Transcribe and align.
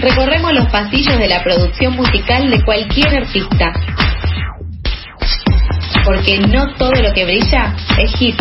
recorremos 0.00 0.52
los 0.54 0.66
pasillos 0.68 1.18
de 1.18 1.28
la 1.28 1.42
producción 1.42 1.94
musical 1.94 2.50
de 2.50 2.62
cualquier 2.62 3.08
artista. 3.22 3.72
Porque 6.04 6.38
no 6.38 6.74
todo 6.74 6.92
lo 7.02 7.12
que 7.12 7.24
brilla 7.24 7.74
es 7.98 8.12
hit. 8.14 8.36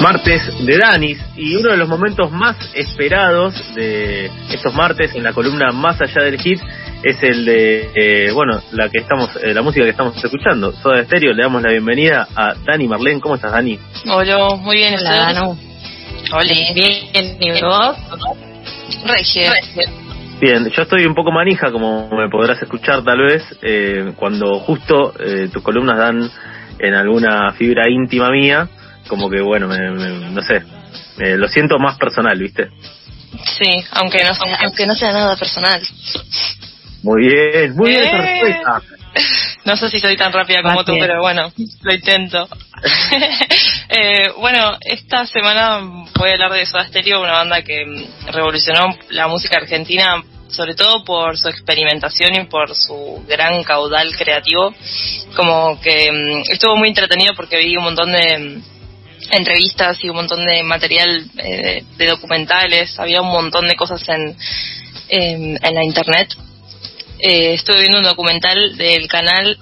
Martes 0.00 0.64
de 0.64 0.78
Danis 0.78 1.18
y 1.36 1.56
uno 1.56 1.70
de 1.70 1.76
los 1.78 1.88
momentos 1.88 2.30
más 2.30 2.56
esperados 2.74 3.74
de 3.74 4.30
estos 4.50 4.72
martes 4.74 5.14
en 5.14 5.24
la 5.24 5.32
columna 5.32 5.72
Más 5.72 6.00
allá 6.00 6.22
del 6.22 6.38
hit 6.38 6.60
es 7.02 7.22
el 7.22 7.44
de, 7.44 7.90
eh, 7.94 8.30
bueno, 8.32 8.60
la 8.72 8.88
que 8.88 8.98
estamos, 8.98 9.30
eh, 9.36 9.54
la 9.54 9.62
música 9.62 9.84
que 9.84 9.90
estamos 9.90 10.16
escuchando, 10.22 10.72
Soda 10.82 11.04
Stereo. 11.04 11.32
Le 11.32 11.42
damos 11.42 11.62
la 11.62 11.70
bienvenida 11.70 12.26
a 12.34 12.54
Dani 12.64 12.88
Marlene. 12.88 13.20
¿Cómo 13.20 13.34
estás, 13.36 13.52
Dani? 13.52 13.78
Hola, 14.08 14.56
muy 14.56 14.76
bien. 14.76 14.94
Hola, 14.98 15.10
Danu. 15.32 15.58
Hola. 16.32 16.52
Bien, 16.74 17.36
¿y 17.40 17.60
vos? 17.62 17.96
Regia. 19.04 19.52
Bien, 20.40 20.68
yo 20.70 20.82
estoy 20.82 21.06
un 21.06 21.14
poco 21.14 21.30
manija, 21.32 21.70
como 21.72 22.08
me 22.10 22.28
podrás 22.28 22.60
escuchar 22.60 23.02
tal 23.04 23.22
vez, 23.22 23.42
eh, 23.62 24.12
cuando 24.16 24.58
justo 24.60 25.14
eh, 25.18 25.48
tus 25.52 25.62
columnas 25.62 25.96
dan 25.96 26.30
en 26.78 26.94
alguna 26.94 27.52
fibra 27.52 27.88
íntima 27.88 28.30
mía, 28.30 28.68
como 29.08 29.30
que 29.30 29.40
bueno, 29.40 29.66
me, 29.66 29.78
me- 29.92 30.30
no 30.30 30.42
sé, 30.42 30.62
me- 31.16 31.36
lo 31.38 31.48
siento 31.48 31.78
más 31.78 31.96
personal, 31.96 32.38
¿viste? 32.38 32.68
Sí, 33.58 33.82
aunque 33.92 34.24
no, 34.24 34.34
sea, 34.34 34.56
aunque 34.64 34.86
no 34.86 34.94
sea 34.94 35.12
nada 35.12 35.36
personal. 35.36 35.80
Muy 37.06 37.28
bien, 37.28 37.76
muy 37.76 37.90
bien 37.90 38.02
esa 38.02 38.18
respuesta. 38.18 38.82
No 39.64 39.76
sé 39.76 39.88
si 39.90 40.00
soy 40.00 40.16
tan 40.16 40.32
rápida 40.32 40.60
como 40.60 40.84
tú, 40.84 40.92
Gracias. 40.92 41.06
pero 41.06 41.22
bueno, 41.22 41.52
lo 41.82 41.94
intento. 41.94 42.48
Eh, 43.88 44.32
bueno, 44.40 44.76
esta 44.80 45.24
semana 45.26 45.78
voy 46.18 46.30
a 46.30 46.32
hablar 46.32 46.52
de 46.52 46.66
Soda 46.66 46.88
Stereo, 46.88 47.22
una 47.22 47.34
banda 47.34 47.62
que 47.62 47.86
mm, 47.86 48.32
revolucionó 48.32 48.96
la 49.10 49.28
música 49.28 49.58
argentina, 49.58 50.20
sobre 50.48 50.74
todo 50.74 51.04
por 51.04 51.38
su 51.38 51.48
experimentación 51.48 52.34
y 52.34 52.44
por 52.46 52.74
su 52.74 53.24
gran 53.28 53.62
caudal 53.62 54.14
creativo. 54.16 54.74
Como 55.36 55.80
que 55.80 56.10
mm, 56.10 56.50
estuvo 56.52 56.76
muy 56.76 56.88
entretenido 56.88 57.32
porque 57.36 57.58
vi 57.58 57.76
un 57.76 57.84
montón 57.84 58.10
de 58.10 58.38
mm, 58.38 58.62
entrevistas 59.30 60.02
y 60.02 60.10
un 60.10 60.16
montón 60.16 60.44
de 60.44 60.64
material 60.64 61.24
eh, 61.38 61.84
de 61.96 62.06
documentales, 62.08 62.98
había 62.98 63.22
un 63.22 63.30
montón 63.30 63.68
de 63.68 63.76
cosas 63.76 64.06
en, 64.08 64.36
en, 65.08 65.58
en 65.62 65.74
la 65.74 65.84
internet. 65.84 66.36
Eh, 67.18 67.54
estuve 67.54 67.80
viendo 67.80 67.98
un 67.98 68.04
documental 68.04 68.76
del 68.76 69.08
canal 69.08 69.56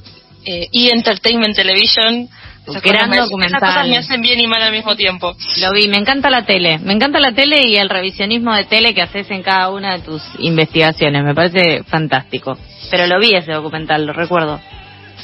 eh, 0.45 0.69
E! 0.73 0.91
Entertainment 0.91 1.55
Television. 1.55 2.29
Esas 2.67 2.83
Gran 2.83 3.09
cosas 3.09 3.09
me- 3.11 3.17
documental. 3.19 3.59
Esas 3.59 3.69
cosas 3.75 3.89
me 3.89 3.99
hacen 3.99 4.23
bien 4.23 4.41
y 4.41 4.47
mal 4.47 4.63
al 4.63 4.73
mismo 4.73 4.97
tiempo. 4.97 5.37
Lo 5.61 5.73
vi, 5.73 5.87
me 5.89 5.99
encanta 5.99 6.31
la 6.31 6.47
tele. 6.47 6.79
Me 6.79 6.95
encanta 6.95 7.21
la 7.21 7.33
tele 7.33 7.67
y 7.69 7.77
el 7.77 7.91
revisionismo 7.91 8.55
de 8.55 8.65
tele 8.65 8.95
que 8.95 9.03
haces 9.03 9.31
en 9.31 9.43
cada 9.43 9.69
una 9.71 9.97
de 9.99 10.03
tus 10.03 10.23
investigaciones. 10.39 11.23
Me 11.25 11.35
parece 11.35 11.83
fantástico. 11.85 12.57
Pero 12.91 13.07
lo 13.07 13.19
vi 13.21 13.35
ese 13.35 13.53
documental, 13.53 14.07
lo 14.07 14.13
recuerdo. 14.15 14.61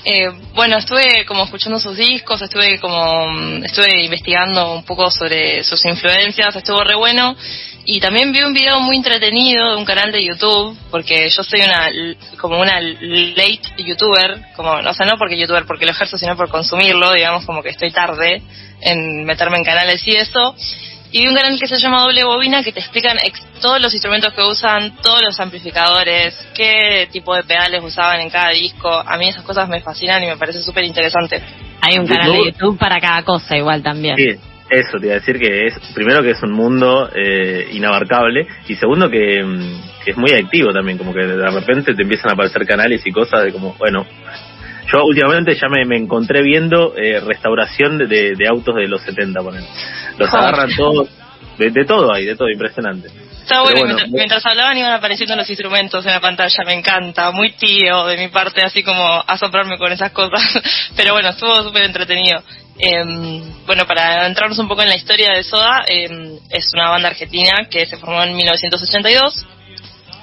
Eh, 0.05 0.31
bueno, 0.55 0.79
estuve 0.79 1.25
como 1.27 1.45
escuchando 1.45 1.79
sus 1.79 1.97
discos, 1.97 2.41
estuve 2.41 2.79
como 2.79 3.27
mm, 3.33 3.65
estuve 3.65 4.03
investigando 4.05 4.75
un 4.75 4.83
poco 4.85 5.11
sobre 5.11 5.63
sus 5.63 5.85
influencias, 5.85 6.57
estuvo 6.57 6.83
re 6.83 6.95
bueno 6.95 7.37
y 7.85 8.01
también 8.01 8.33
vi 8.33 8.43
un 8.43 8.53
video 8.53 8.79
muy 8.81 8.97
entretenido 8.97 9.71
de 9.71 9.77
un 9.77 9.85
canal 9.85 10.13
de 10.13 10.25
YouTube 10.25 10.77
porque 10.91 11.29
yo 11.29 11.43
soy 11.43 11.61
una 11.63 11.89
como 12.39 12.61
una 12.61 12.81
late 12.81 13.61
youtuber, 13.79 14.41
como 14.57 14.73
o 14.73 14.95
sea, 14.95 15.07
no 15.07 15.17
porque 15.19 15.37
youtuber 15.39 15.65
porque 15.67 15.87
lo 15.87 15.93
ejerzo, 15.93 16.17
sino 16.19 16.37
por 16.37 16.49
consumirlo, 16.49 17.13
digamos 17.13 17.45
como 17.47 17.63
que 17.63 17.71
estoy 17.71 17.91
tarde 17.91 18.43
en 18.83 19.25
meterme 19.25 19.59
en 19.59 19.65
canales 19.65 20.07
y 20.07 20.13
eso. 20.17 20.55
Y 21.13 21.23
vi 21.23 21.27
un 21.29 21.35
canal 21.35 21.59
que 21.59 21.67
se 21.67 21.77
llama 21.79 22.03
Doble 22.03 22.23
Bobina 22.23 22.63
que 22.63 22.71
te 22.71 22.79
explican 22.79 23.19
ex- 23.25 23.43
todos 23.61 23.81
los 23.81 23.93
instrumentos 23.93 24.33
que 24.33 24.43
usan, 24.43 24.95
todos 25.03 25.21
los 25.23 25.41
amplificadores, 25.41 26.37
qué 26.55 27.09
tipo 27.11 27.35
de 27.35 27.43
pedales 27.43 27.83
usaban 27.83 28.21
en 28.21 28.31
cada 28.31 28.51
disco. 28.51 28.89
A 28.89 29.17
mí 29.17 29.29
esas 29.29 29.43
cosas 29.43 29.69
me 29.69 29.81
fascinan 29.81 30.23
y 30.23 30.27
me 30.27 30.37
parece 30.37 30.63
súper 30.63 30.85
interesante. 30.85 31.43
Hay 31.81 31.99
un 31.99 32.07
canal 32.07 32.33
de 32.33 32.45
YouTube 32.53 32.79
para 32.79 33.01
cada 33.01 33.23
cosa 33.25 33.57
igual 33.57 33.83
también. 33.83 34.17
Sí, 34.17 34.39
eso 34.71 34.99
te 34.99 35.07
iba 35.07 35.17
a 35.17 35.19
decir 35.19 35.39
que 35.39 35.67
es, 35.67 35.75
primero 35.95 36.23
que 36.23 36.31
es 36.31 36.43
un 36.43 36.53
mundo 36.53 37.11
eh, 37.15 37.69
inabarcable 37.73 38.47
y 38.69 38.75
segundo 38.77 39.11
que, 39.11 39.43
mm, 39.43 40.03
que 40.05 40.11
es 40.13 40.17
muy 40.17 40.31
activo 40.33 40.73
también, 40.73 40.97
como 40.99 41.13
que 41.13 41.27
de 41.27 41.51
repente 41.51 41.95
te 41.95 42.03
empiezan 42.03 42.31
a 42.31 42.35
aparecer 42.35 42.67
canales 42.67 43.03
y 43.05 43.11
cosas 43.13 43.43
de 43.45 43.53
como, 43.53 43.75
bueno, 43.79 44.07
yo 44.93 45.05
últimamente 45.05 45.55
ya 45.55 45.69
me, 45.69 45.85
me 45.85 45.97
encontré 45.97 46.43
viendo 46.43 46.95
eh, 46.97 47.21
restauración 47.21 47.99
de, 47.99 48.07
de- 48.07 48.35
de 48.37 48.49
autos 48.49 48.75
de 48.77 48.89
los 48.89 49.03
70, 49.03 49.41
ponen. 49.41 49.63
Los 50.19 50.33
agarran 50.35 50.71
todos, 50.77 51.09
de, 51.59 51.71
de 51.71 51.85
todo 51.85 52.13
ahí, 52.13 52.25
de 52.27 52.35
todo, 52.37 52.49
impresionante. 52.51 53.09
Está 53.43 53.63
bueno, 53.63 53.81
bueno, 53.81 53.97
mientras, 54.11 54.45
hablaban 54.47 54.77
iban 54.79 54.93
apareciendo 54.93 55.35
los 55.35 55.49
instrumentos 55.49 56.05
en 56.07 56.13
la 56.13 56.21
pantalla, 56.21 56.65
me 56.65 56.75
encanta, 56.75 57.31
muy 57.31 57.53
tío 57.53 58.07
de 58.07 58.17
mi 58.17 58.29
parte, 58.29 58.63
así 58.65 58.83
como 58.83 59.23
asombrarme 59.27 59.79
con 59.79 59.91
esas 59.93 60.13
cosas. 60.13 60.43
Pero 60.97 61.15
bueno, 61.15 61.31
estuvo 61.31 61.63
súper 61.63 61.85
entretenido. 61.85 62.43
Eh, 62.79 63.43
bueno, 63.67 63.87
para 63.87 64.27
entrarnos 64.27 64.59
un 64.59 64.69
poco 64.69 64.83
en 64.83 64.89
la 64.89 64.97
historia 64.97 65.33
de 65.35 65.43
Soda, 65.43 65.85
eh, 65.87 66.39
es 66.49 66.73
una 66.73 66.91
banda 66.91 67.09
argentina 67.09 67.67
que 67.71 67.87
se 67.87 67.97
formó 67.97 68.23
en 68.23 68.35
1982 68.35 69.47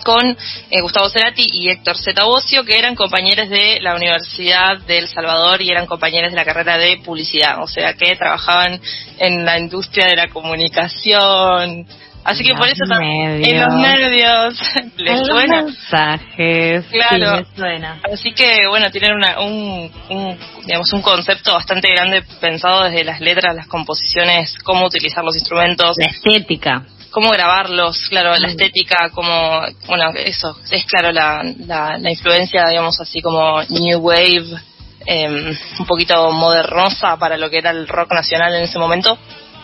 con 0.08 0.26
eh, 0.26 0.82
Gustavo 0.82 1.10
Cerati 1.10 1.46
y 1.52 1.70
Héctor 1.70 1.98
Bocio, 2.24 2.64
que 2.64 2.80
eran 2.80 2.96
compañeros 2.96 3.50
de 3.50 3.80
la 3.82 3.94
Universidad 3.94 4.78
de 4.88 5.00
El 5.00 5.08
Salvador 5.10 5.62
y 5.62 5.70
eran 5.70 5.86
compañeros 5.86 6.32
de 6.32 6.38
la 6.38 6.46
carrera 6.46 6.78
de 6.78 7.02
publicidad, 7.04 7.62
o 7.62 7.68
sea 7.68 7.94
que 7.94 8.16
trabajaban 8.16 8.80
en 9.18 9.44
la 9.44 9.60
industria 9.60 10.08
de 10.08 10.16
la 10.16 10.30
comunicación. 10.30 11.86
Así 12.28 12.44
que 12.44 12.50
Los 12.50 12.60
por 12.60 12.68
eso 12.68 12.84
también 12.90 13.42
en 13.44 13.62
los 13.62 13.74
medios 13.76 14.60
les 14.98 15.12
En 15.12 15.18
los 15.20 15.28
suena. 15.28 15.62
mensajes. 15.64 16.86
Claro. 16.92 17.38
Sí, 17.38 17.44
me 17.50 17.56
suena. 17.56 18.02
Así 18.14 18.32
que 18.34 18.60
bueno, 18.70 18.92
tienen 18.92 19.14
una, 19.16 19.40
un, 19.40 19.90
un, 20.10 20.38
digamos, 20.66 20.92
un 20.92 21.02
concepto 21.02 21.54
bastante 21.54 21.88
grande 21.90 22.24
pensado 22.42 22.84
desde 22.84 23.04
las 23.06 23.22
letras, 23.22 23.56
las 23.56 23.68
composiciones, 23.68 24.58
cómo 24.64 24.86
utilizar 24.88 25.24
los 25.24 25.36
instrumentos, 25.36 25.96
La 25.98 26.12
estética. 26.12 26.84
cómo 27.12 27.30
grabarlos, 27.30 28.08
claro, 28.10 28.32
la 28.36 28.48
Mm. 28.48 28.52
estética, 28.52 29.10
como, 29.14 29.62
bueno, 29.88 30.12
eso, 30.16 30.58
es 30.70 30.86
claro 30.86 31.12
la, 31.14 31.42
la, 31.66 31.98
la 31.98 32.12
influencia, 32.12 32.66
digamos, 32.68 33.00
así 33.00 33.22
como 33.22 33.62
New 33.70 34.00
Wave, 34.00 34.46
eh, 35.06 35.56
un 35.80 35.86
poquito 35.86 36.30
modernosa 36.34 37.16
para 37.18 37.38
lo 37.38 37.50
que 37.50 37.60
era 37.60 37.72
el 37.72 37.88
rock 37.88 38.12
nacional 38.12 38.54
en 38.54 38.64
ese 38.64 38.78
momento. 38.78 39.18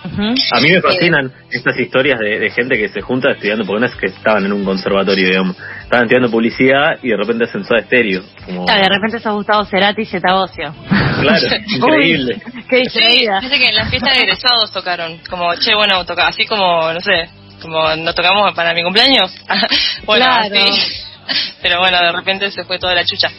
A 0.03 0.59
mí 0.59 0.69
me 0.69 0.81
fascinan 0.81 1.31
estas 1.49 1.79
historias 1.79 2.19
de, 2.19 2.39
de 2.39 2.49
gente 2.51 2.77
que 2.77 2.89
se 2.89 3.01
junta 3.01 3.31
estudiando, 3.31 3.65
porque 3.65 3.81
no 3.81 3.85
es 3.87 3.95
que 3.95 4.07
estaban 4.07 4.45
en 4.45 4.51
un 4.53 4.65
conservatorio, 4.65 5.27
digamos, 5.29 5.55
estaban 5.83 6.05
estudiando 6.05 6.29
publicidad 6.29 6.99
y 7.01 7.09
de 7.09 7.17
repente 7.17 7.45
hacen 7.45 7.63
soda 7.63 7.79
estéreo. 7.79 8.21
Como, 8.45 8.65
Claro, 8.65 8.81
de 8.81 8.89
repente 8.89 9.19
sos 9.19 9.33
Gustavo 9.33 9.65
Cerati 9.65 10.01
y 10.01 10.05
Zeta 10.05 10.33
Bocio. 10.33 10.73
claro, 11.21 11.45
increíble. 11.67 12.41
Uy, 12.53 12.63
qué 12.69 12.77
Sí, 12.77 12.81
distraída. 12.99 13.39
dice 13.39 13.57
que 13.59 13.67
en 13.69 13.75
la 13.75 13.85
fiesta 13.89 14.13
de 14.13 14.19
egresados 14.21 14.71
tocaron, 14.71 15.19
como, 15.29 15.53
che, 15.55 15.73
bueno, 15.75 16.05
toca, 16.05 16.27
así 16.27 16.45
como, 16.45 16.91
no 16.91 16.99
sé, 16.99 17.29
como 17.61 17.95
nos 17.95 18.13
tocamos 18.13 18.53
para 18.53 18.73
mi 18.73 18.83
cumpleaños. 18.83 19.33
bueno, 20.05 20.25
Claro. 20.25 20.55
así. 20.55 21.03
Pero 21.61 21.79
bueno, 21.79 21.97
de 22.01 22.11
repente 22.11 22.51
se 22.51 22.63
fue 22.65 22.79
toda 22.79 22.93
la 22.93 23.05
chucha. 23.05 23.29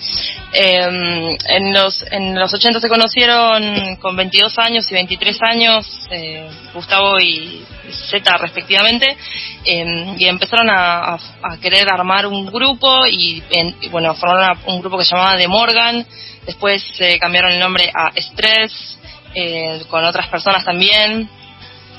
Eh, 0.53 1.37
en 1.47 1.72
los 1.72 2.05
en 2.11 2.34
los 2.39 2.53
80 2.55 2.81
se 2.81 2.89
conocieron 2.89 3.97
con 3.97 4.17
22 4.17 4.59
años 4.59 4.91
y 4.91 4.95
23 4.95 5.39
años, 5.43 5.87
eh, 6.11 6.49
Gustavo 6.73 7.19
y 7.21 7.65
Z 8.11 8.37
respectivamente, 8.39 9.17
eh, 9.65 10.15
y 10.19 10.27
empezaron 10.27 10.69
a, 10.71 11.19
querer 11.61 11.89
armar 11.93 12.27
un 12.27 12.47
grupo 12.47 13.05
y, 13.06 13.43
en- 13.50 13.76
bueno, 13.91 14.14
formaron 14.14 14.59
un 14.67 14.81
grupo 14.81 14.99
que 14.99 15.05
se 15.05 15.14
llamaba 15.14 15.37
The 15.37 15.49
Morgan, 15.49 16.06
después 16.47 16.82
cambiaron 17.20 17.53
el 17.53 17.61
nombre 17.61 17.91
a 17.94 18.11
Stress, 18.19 18.97
eh, 19.35 19.82
con 19.88 20.05
otras 20.05 20.29
personas 20.29 20.64
también. 20.64 21.29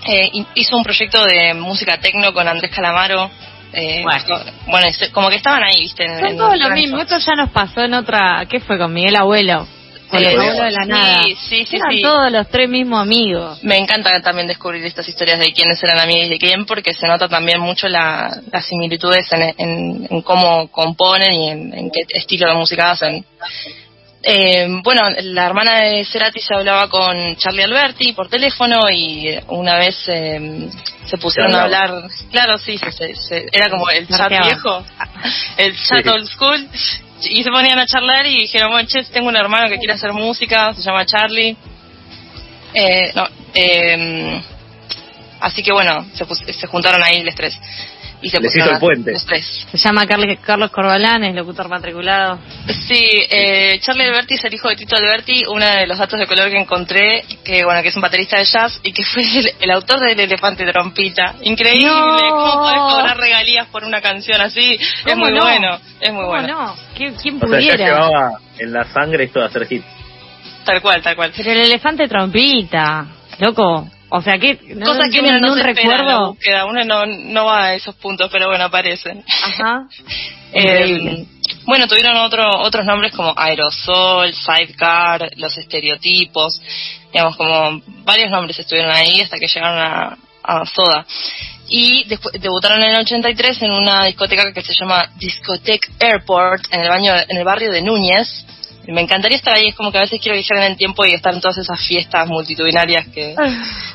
Eh, 0.08 0.30
hi- 0.34 0.48
hizo 0.56 0.78
un 0.78 0.84
proyecto 0.84 1.24
de 1.26 1.54
música 1.56 1.98
tecno 2.00 2.32
con 2.34 2.48
Andrés 2.48 2.72
Calamaro. 2.72 3.30
Eh, 3.74 4.04
Bueno. 4.04 4.88
como 5.12 5.30
que 5.30 5.36
estaban 5.36 5.64
ahí, 5.64 5.80
¿viste? 5.82 6.06
En- 6.06 6.20
Son 6.20 6.38
todos 6.38 6.58
lo 6.58 6.70
mismo. 6.72 7.00
Esto 7.00 7.18
ya 7.18 7.34
nos 7.36 7.50
pasó 7.52 7.82
en 7.82 7.94
otra. 7.94 8.46
¿Qué 8.50 8.60
fue 8.60 8.78
con 8.78 8.94
Miguel 8.94 9.16
Abuelo? 9.18 9.68
Con 10.10 10.20
Sí, 10.20 10.26
el 10.28 10.40
abuelo 10.40 10.64
de 10.64 10.72
la 10.72 10.84
sí, 10.84 10.90
nada. 10.90 11.22
sí, 11.50 11.66
sí, 11.66 11.76
Eran 11.78 11.92
sí. 11.92 12.02
todos 12.04 12.32
los 12.32 12.48
tres 12.50 12.70
mismos 12.70 13.02
amigos. 13.02 13.64
Me 13.64 13.78
encanta 13.78 14.22
también 14.22 14.48
descubrir 14.48 14.86
estas 14.86 15.08
historias 15.10 15.40
de 15.40 15.52
quiénes 15.52 15.82
eran 15.84 16.00
amigos 16.00 16.28
y 16.28 16.30
de 16.30 16.38
quién, 16.38 16.66
porque 16.68 16.94
se 16.94 17.08
nota 17.08 17.28
también 17.28 17.60
mucho 17.60 17.88
la, 17.88 18.40
las 18.52 18.66
similitudes 18.68 19.26
en, 19.34 19.42
en- 19.58 20.08
en 20.10 20.22
cómo 20.22 20.68
componen 20.68 21.34
y 21.34 21.50
en, 21.50 21.74
en 21.74 21.90
qué 21.92 22.02
estilo 22.14 22.48
de 22.48 22.54
música 22.54 22.92
hacen. 22.92 23.26
Eh, 24.28 24.68
bueno, 24.84 25.04
la 25.22 25.46
hermana 25.46 25.82
de 25.82 26.04
Cerati 26.04 26.40
se 26.42 26.56
hablaba 26.56 26.90
con 26.90 27.36
Charlie 27.36 27.62
Alberti 27.64 28.14
por 28.14 28.28
teléfono 28.28 28.90
y 28.92 29.38
una 29.50 29.76
vez 29.78 29.96
eh, 30.08 30.68
se 31.06 31.18
pusieron 31.20 31.54
a 31.54 31.64
hablar, 31.66 31.92
claro, 32.32 32.58
sí, 32.58 32.76
se- 32.80 32.92
se- 32.92 33.16
se- 33.16 33.46
era 33.52 33.70
como 33.70 33.88
el 33.92 34.08
chat 34.08 34.30
viejo, 34.30 34.84
el 35.58 35.76
chat 35.78 36.04
Sí. 36.04 36.10
old 36.10 36.26
school, 36.28 36.68
y 37.30 37.44
se 37.44 37.52
ponían 37.52 37.78
a 37.78 37.86
charlar 37.86 38.26
y 38.26 38.40
dijeron, 38.42 38.72
bueno, 38.72 38.88
che, 38.92 39.04
tengo 39.04 39.28
un 39.30 39.36
hermano 39.38 39.70
que 39.70 39.78
quiere 39.78 39.94
hacer 39.94 40.12
música, 40.12 40.74
se 40.74 40.82
llama 40.82 41.06
Charlie. 41.06 41.56
Eh, 42.74 43.12
no, 43.14 43.28
eh, 43.54 44.42
así 45.40 45.62
que 45.62 45.72
bueno, 45.72 46.04
se, 46.16 46.26
se 46.54 46.66
juntaron 46.68 47.04
ahí 47.04 47.22
los 47.24 47.36
tres. 47.36 47.56
Y 48.22 48.30
se 48.30 48.40
Les 48.40 48.56
hizo 48.56 48.72
el 48.72 48.80
puente. 48.80 49.12
Los 49.12 49.26
tres. 49.26 49.68
Se 49.72 49.78
llama 49.78 50.08
Carlos, 50.08 50.38
Carlos 50.42 50.72
Corbalán, 50.72 51.24
es 51.26 51.36
locutor 51.36 51.68
matriculado. 51.70 52.40
Sí, 52.88 53.08
eh, 53.30 53.78
Charlie 53.82 54.06
Alberti 54.06 54.36
es 54.36 54.44
el 54.46 54.54
hijo 54.54 54.70
de 54.70 54.76
Tito 54.78 54.96
Alberti, 54.96 55.44
uno 55.48 55.64
de 55.66 55.86
los 55.86 55.98
datos 55.98 56.18
de 56.20 56.26
color 56.26 56.50
que 56.50 56.58
encontré, 56.58 57.24
que 57.44 57.64
bueno, 57.66 57.82
que 57.84 57.90
es 57.90 57.96
un 57.96 58.02
baterista 58.02 58.38
de 58.40 58.46
jazz 58.46 58.80
y 58.84 58.94
que 58.94 59.04
fue 59.04 59.22
el, 59.22 59.52
el 59.60 59.72
autor 59.72 60.00
del 60.00 60.20
Elefante 60.20 60.66
Trompita. 60.66 61.36
Increíble, 61.42 61.86
No. 61.88 62.18
¿cómo 62.30 62.54
podés 62.62 62.80
cobrar 62.96 63.18
regalías 63.18 63.68
por 63.68 63.84
una 63.84 64.02
canción 64.02 64.42
así? 64.42 64.74
Es 64.80 65.04
¿Cómo 65.04 65.26
muy 65.26 65.34
no? 65.34 65.42
bueno, 65.44 65.80
es 66.00 66.12
muy 66.12 66.22
¿Cómo 66.24 66.28
bueno. 66.28 66.48
no? 66.48 66.76
¿Qui- 66.98 67.16
¿Quién 67.22 67.36
O 67.36 67.40
sea, 67.48 67.60
ya 67.60 67.74
pudiera? 67.76 67.86
llevaba 67.86 68.32
en 68.58 68.74
la 68.74 68.86
sangre 68.86 69.26
esto 69.26 69.40
de 69.42 69.46
hacer 69.46 69.68
hits. 69.70 69.86
Tal 70.64 70.82
cual, 70.82 71.02
tal 71.04 71.16
cual. 71.16 71.32
Pero 71.36 71.52
el 71.52 71.58
elefante 71.60 72.08
trompita, 72.08 73.06
loco. 73.40 73.88
O 74.10 74.22
sea, 74.22 74.38
que 74.38 74.60
no, 74.76 74.86
Cosa 74.86 75.06
no 75.06 75.12
que 75.12 75.20
uno 75.20 75.40
no 75.40 75.54
se 75.56 75.60
espera 75.60 75.82
en 75.82 75.88
la 75.88 75.98
recuerdo. 75.98 76.28
búsqueda, 76.30 76.66
uno 76.66 76.84
no, 76.86 77.06
no 77.06 77.46
va 77.46 77.66
a 77.66 77.74
esos 77.74 77.96
puntos, 77.96 78.30
pero 78.32 78.48
bueno, 78.48 78.66
aparecen. 78.66 79.24
Ajá. 79.44 79.88
Eh, 80.58 81.26
bueno, 81.66 81.86
tuvieron 81.86 82.16
otro, 82.16 82.48
otros 82.62 82.86
nombres 82.86 83.12
como 83.12 83.34
Aerosol, 83.36 84.34
Sidecar, 84.34 85.30
Los 85.36 85.58
Estereotipos, 85.58 86.62
digamos, 87.12 87.36
como 87.36 87.82
varios 88.06 88.32
nombres 88.32 88.58
estuvieron 88.58 88.96
ahí 88.96 89.20
hasta 89.20 89.38
que 89.38 89.48
llegaron 89.48 89.80
a, 89.80 90.18
a 90.44 90.66
Soda. 90.66 91.06
Y 91.68 92.06
después 92.08 92.40
debutaron 92.40 92.82
en 92.84 92.92
el 92.92 93.02
83 93.02 93.64
en 93.64 93.72
una 93.74 94.06
discoteca 94.06 94.54
que 94.54 94.62
se 94.62 94.76
llama 94.80 95.10
Discotheque 95.18 95.90
Airport 96.00 96.64
en 96.72 96.82
el, 96.82 96.90
baño, 96.90 97.14
en 97.28 97.38
el 97.38 97.44
barrio 97.44 97.72
de 97.72 97.82
Núñez. 97.82 98.46
Me 98.88 99.02
encantaría 99.02 99.38
estar 99.38 99.54
ahí, 99.56 99.68
es 99.70 99.76
como 99.76 99.92
que 99.92 99.98
a 99.98 100.02
veces 100.02 100.20
quiero 100.22 100.38
viajar 100.38 100.58
en 100.66 100.72
el 100.72 100.78
tiempo 100.78 101.06
y 101.06 101.14
estar 101.14 101.34
en 101.34 101.42
todas 101.42 101.58
esas 101.58 101.80
fiestas 101.86 102.28
multitudinarias 102.28 103.08
que 103.08 103.36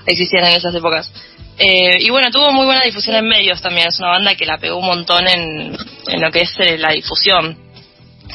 existían 0.06 0.44
en 0.44 0.56
esas 0.56 0.74
épocas. 0.74 1.10
Eh, 1.58 1.98
y 2.00 2.10
bueno, 2.10 2.30
tuvo 2.30 2.52
muy 2.52 2.64
buena 2.64 2.82
difusión 2.82 3.16
en 3.16 3.28
medios 3.28 3.60
también. 3.60 3.88
Es 3.88 3.98
una 3.98 4.08
banda 4.08 4.34
que 4.34 4.46
la 4.46 4.58
pegó 4.58 4.78
un 4.78 4.86
montón 4.86 5.28
en, 5.28 5.76
en 6.08 6.20
lo 6.20 6.30
que 6.30 6.40
es 6.40 6.54
eh, 6.58 6.78
la 6.78 6.92
difusión. 6.92 7.56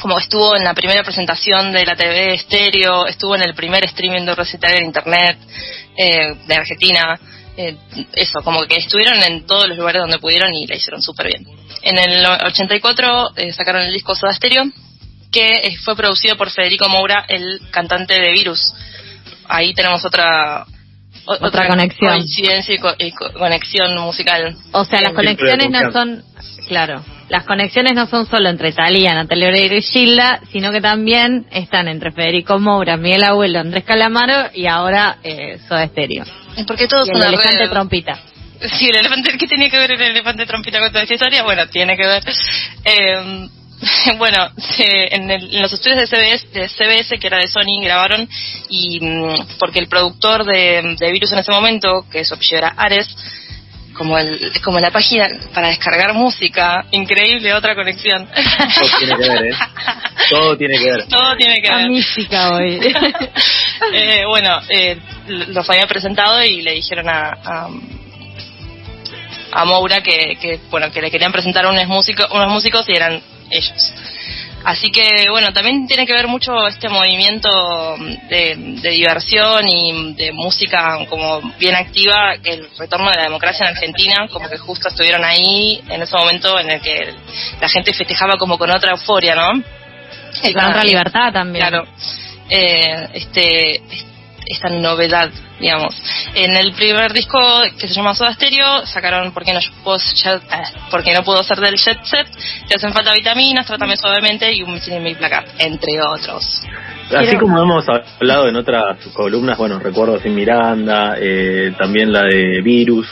Como 0.00 0.18
estuvo 0.18 0.56
en 0.56 0.62
la 0.62 0.74
primera 0.74 1.02
presentación 1.02 1.72
de 1.72 1.84
la 1.84 1.96
TV 1.96 2.34
estéreo, 2.34 3.06
estuvo 3.06 3.34
en 3.34 3.42
el 3.42 3.54
primer 3.54 3.84
streaming 3.86 4.26
de 4.26 4.34
recital 4.34 4.74
en 4.74 4.84
internet 4.84 5.38
eh, 5.96 6.34
de 6.46 6.54
Argentina. 6.54 7.18
Eh, 7.56 7.76
eso, 8.12 8.42
como 8.42 8.62
que 8.64 8.76
estuvieron 8.76 9.22
en 9.22 9.46
todos 9.46 9.66
los 9.66 9.78
lugares 9.78 10.02
donde 10.02 10.18
pudieron 10.18 10.54
y 10.54 10.66
la 10.66 10.76
hicieron 10.76 11.00
súper 11.00 11.28
bien. 11.28 11.46
En 11.82 11.98
el 11.98 12.26
84 12.26 13.30
eh, 13.36 13.52
sacaron 13.52 13.82
el 13.82 13.92
disco 13.92 14.14
Soda 14.14 14.34
Stereo, 14.34 14.64
que 15.30 15.54
eh, 15.62 15.76
fue 15.84 15.96
producido 15.96 16.36
por 16.36 16.50
Federico 16.50 16.88
Moura, 16.88 17.24
el 17.28 17.60
cantante 17.70 18.14
de 18.20 18.30
Virus. 18.32 18.74
Ahí 19.48 19.74
tenemos 19.74 20.04
otra 20.04 20.64
o- 21.26 21.46
Otra 21.46 21.68
conexión. 21.68 22.10
coincidencia 22.18 22.74
y, 22.74 22.78
co- 22.78 22.94
y 22.98 23.10
co- 23.12 23.32
conexión 23.32 23.96
musical. 24.00 24.56
O 24.72 24.84
sea, 24.84 25.00
las 25.00 25.12
conexiones 25.12 25.70
no 25.70 25.90
son, 25.92 26.22
claro, 26.68 27.04
las 27.28 27.44
conexiones 27.44 27.94
no 27.94 28.06
son 28.06 28.26
solo 28.26 28.48
entre 28.48 28.72
Talía, 28.72 29.12
Natalia 29.14 29.48
Oreiro 29.48 29.76
y 29.76 29.82
Gilda, 29.82 30.40
sino 30.52 30.70
que 30.70 30.80
también 30.80 31.46
están 31.50 31.88
entre 31.88 32.12
Federico 32.12 32.58
Moura, 32.60 32.96
Miguel 32.96 33.24
Abuelo, 33.24 33.58
Andrés 33.60 33.82
Calamaro 33.84 34.50
y 34.54 34.66
ahora 34.66 35.18
eh, 35.24 35.58
Soda 35.68 35.88
Stereo. 35.88 36.24
Porque 36.66 36.86
todos 36.86 37.08
Y 37.08 37.12
son 37.12 37.22
el 37.22 37.28
elefante 37.34 37.58
red. 37.58 37.70
trompita. 37.70 38.20
Sí, 38.78 38.86
el 38.88 38.96
elefante, 38.96 39.36
¿qué 39.36 39.46
tiene 39.46 39.68
que 39.68 39.76
ver 39.78 39.92
el 39.92 40.00
elefante 40.00 40.46
trompita 40.46 40.78
con 40.78 40.88
toda 40.90 41.02
esta 41.02 41.14
historia? 41.14 41.42
Bueno, 41.42 41.66
tiene 41.68 41.94
que 41.94 42.06
ver. 42.06 42.22
Eh, 42.84 43.48
bueno, 44.18 44.48
se- 44.56 45.14
en, 45.14 45.30
el- 45.30 45.54
en 45.54 45.62
los 45.62 45.72
estudios 45.72 45.98
de 46.00 46.06
CBS, 46.06 46.46
de 46.52 46.68
CBS, 46.68 47.18
que 47.18 47.26
era 47.26 47.38
de 47.38 47.48
Sony, 47.48 47.80
grabaron 47.82 48.28
y 48.70 49.00
mm, 49.00 49.58
porque 49.58 49.78
el 49.78 49.88
productor 49.88 50.44
de, 50.44 50.96
de 50.98 51.12
Virus 51.12 51.32
en 51.32 51.38
ese 51.40 51.52
momento, 51.52 52.04
que 52.10 52.24
su 52.24 52.34
apellido 52.34 52.58
era 52.58 52.68
Ares, 52.76 53.06
como 53.94 54.18
el 54.18 54.52
como 54.62 54.78
la 54.78 54.90
página 54.90 55.26
para 55.54 55.68
descargar 55.68 56.12
música, 56.14 56.84
increíble, 56.90 57.54
otra 57.54 57.74
conexión. 57.74 58.28
Todo 58.28 58.98
tiene 58.98 59.16
que 59.16 59.28
ver, 59.30 59.44
¿eh? 59.46 59.54
Todo 60.30 60.56
tiene 60.58 60.78
que 60.78 60.84
ver. 60.90 61.06
Todo 61.08 61.36
tiene 61.36 61.62
que 61.62 61.70
ver. 61.74 61.88
mística 61.90 62.54
hoy. 62.56 62.80
Eh, 63.92 64.24
bueno, 64.26 64.58
eh, 64.70 64.98
los 65.28 65.68
había 65.70 65.86
presentado 65.86 66.42
y 66.42 66.62
le 66.62 66.72
dijeron 66.72 67.08
a, 67.08 67.28
a, 67.44 67.68
a 69.52 69.64
Moura 69.64 70.00
que, 70.02 70.36
que, 70.40 70.60
bueno 70.70 70.90
que 70.90 71.00
le 71.00 71.10
querían 71.10 71.30
presentar 71.30 71.66
unos 71.66 71.86
músicos, 71.86 72.26
unos 72.32 72.50
músicos 72.50 72.88
y 72.88 72.92
eran 72.96 73.20
ellos. 73.50 73.92
Así 74.64 74.90
que 74.90 75.26
bueno, 75.30 75.52
también 75.52 75.86
tiene 75.86 76.06
que 76.06 76.12
ver 76.12 76.26
mucho 76.26 76.66
este 76.66 76.88
movimiento 76.88 77.48
de, 78.28 78.56
de 78.82 78.90
diversión 78.90 79.68
y 79.68 80.14
de 80.14 80.32
música 80.32 81.06
como 81.08 81.40
bien 81.58 81.76
activa, 81.76 82.34
el 82.42 82.68
retorno 82.76 83.10
de 83.10 83.16
la 83.16 83.22
democracia 83.24 83.66
en 83.68 83.76
Argentina, 83.76 84.26
como 84.32 84.48
que 84.48 84.58
justo 84.58 84.88
estuvieron 84.88 85.24
ahí 85.24 85.80
en 85.88 86.02
ese 86.02 86.16
momento 86.16 86.58
en 86.58 86.70
el 86.70 86.80
que 86.80 87.14
la 87.60 87.68
gente 87.68 87.94
festejaba 87.94 88.36
como 88.36 88.58
con 88.58 88.70
otra 88.70 88.90
euforia, 88.90 89.36
¿no? 89.36 89.62
Y 90.42 90.52
con 90.52 90.64
otra 90.64 90.82
libertad 90.82 91.32
también. 91.32 91.68
Claro, 91.68 91.86
eh, 92.50 93.08
este, 93.14 93.82
esta 94.46 94.68
novedad, 94.68 95.30
digamos. 95.60 95.94
En 96.34 96.56
el 96.56 96.72
primer 96.72 97.12
disco 97.12 97.38
que 97.78 97.88
se 97.88 97.94
llama 97.94 98.14
Soda 98.14 98.32
Stereo, 98.34 98.86
sacaron 98.86 99.32
Porque 99.32 99.52
no 99.52 99.60
puedo, 99.84 99.98
ser- 99.98 100.40
eh, 100.50 100.62
porque 100.90 101.12
no 101.12 101.22
puedo 101.22 101.42
ser 101.42 101.58
del 101.60 101.76
jet 101.76 101.98
set, 102.04 102.26
Te 102.68 102.76
hacen 102.76 102.92
falta 102.92 103.12
vitaminas, 103.12 103.66
Trátame 103.66 103.96
suavemente 103.96 104.52
y 104.52 104.62
Un 104.62 104.74
misil 104.74 104.94
en 104.94 105.02
mi 105.02 105.14
placa, 105.14 105.44
entre 105.58 106.00
otros. 106.00 106.62
Así 107.10 107.26
Quiero- 107.26 107.40
como 107.40 107.60
hemos 107.62 107.84
hablado 107.88 108.48
en 108.48 108.56
otras 108.56 108.98
columnas, 109.14 109.56
bueno, 109.58 109.78
recuerdo 109.78 110.18
sin 110.20 110.34
Miranda, 110.34 111.16
eh, 111.20 111.72
también 111.78 112.12
la 112.12 112.22
de 112.22 112.60
Virus, 112.62 113.06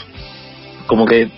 como 0.87 1.05
que 1.05 1.29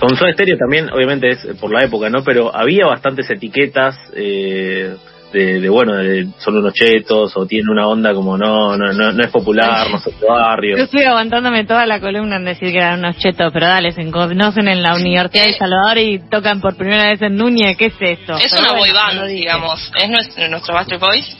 con 0.00 0.16
Soda 0.16 0.32
Stereo 0.32 0.56
también, 0.58 0.90
obviamente 0.90 1.30
es 1.30 1.46
por 1.60 1.72
la 1.72 1.84
época, 1.84 2.10
¿no? 2.10 2.24
Pero 2.24 2.54
había 2.54 2.86
bastantes 2.86 3.30
etiquetas 3.30 3.96
eh, 4.16 4.96
de, 5.34 5.60
de, 5.60 5.68
bueno, 5.68 5.96
de 5.96 6.28
son 6.38 6.56
unos 6.56 6.72
chetos 6.72 7.36
o 7.36 7.44
tienen 7.46 7.68
una 7.68 7.86
onda 7.88 8.14
como 8.14 8.38
no, 8.38 8.76
no, 8.76 8.92
no, 8.92 9.12
no 9.12 9.22
es 9.22 9.30
popular, 9.30 9.90
no 9.90 9.98
son 9.98 10.12
de 10.18 10.26
barrio. 10.26 10.76
Yo 10.78 10.84
estoy 10.84 11.02
aguantándome 11.02 11.64
toda 11.64 11.84
la 11.84 12.00
columna 12.00 12.36
en 12.36 12.44
decir 12.44 12.70
que 12.70 12.78
eran 12.78 13.00
unos 13.00 13.18
chetos, 13.18 13.52
pero 13.52 13.66
dale, 13.66 13.92
se 13.92 14.10
conocen 14.10 14.68
en 14.68 14.82
la 14.82 14.94
Universidad 14.94 15.44
de 15.44 15.50
El 15.50 15.56
Salvador 15.56 15.98
y 15.98 16.20
tocan 16.30 16.60
por 16.60 16.76
primera 16.76 17.06
vez 17.10 17.20
en 17.20 17.36
Núñez, 17.36 17.76
¿qué 17.76 17.86
es 17.86 17.94
esto? 18.00 18.36
Es 18.36 18.50
Pero 18.52 18.62
una 18.62 18.78
bueno, 18.78 18.78
boy 18.78 18.92
band, 18.92 19.26
digamos. 19.28 19.92
Es 20.00 20.08
nuestro, 20.08 20.48
nuestro 20.48 20.74
Backstreet 20.74 21.00
Boys. 21.00 21.36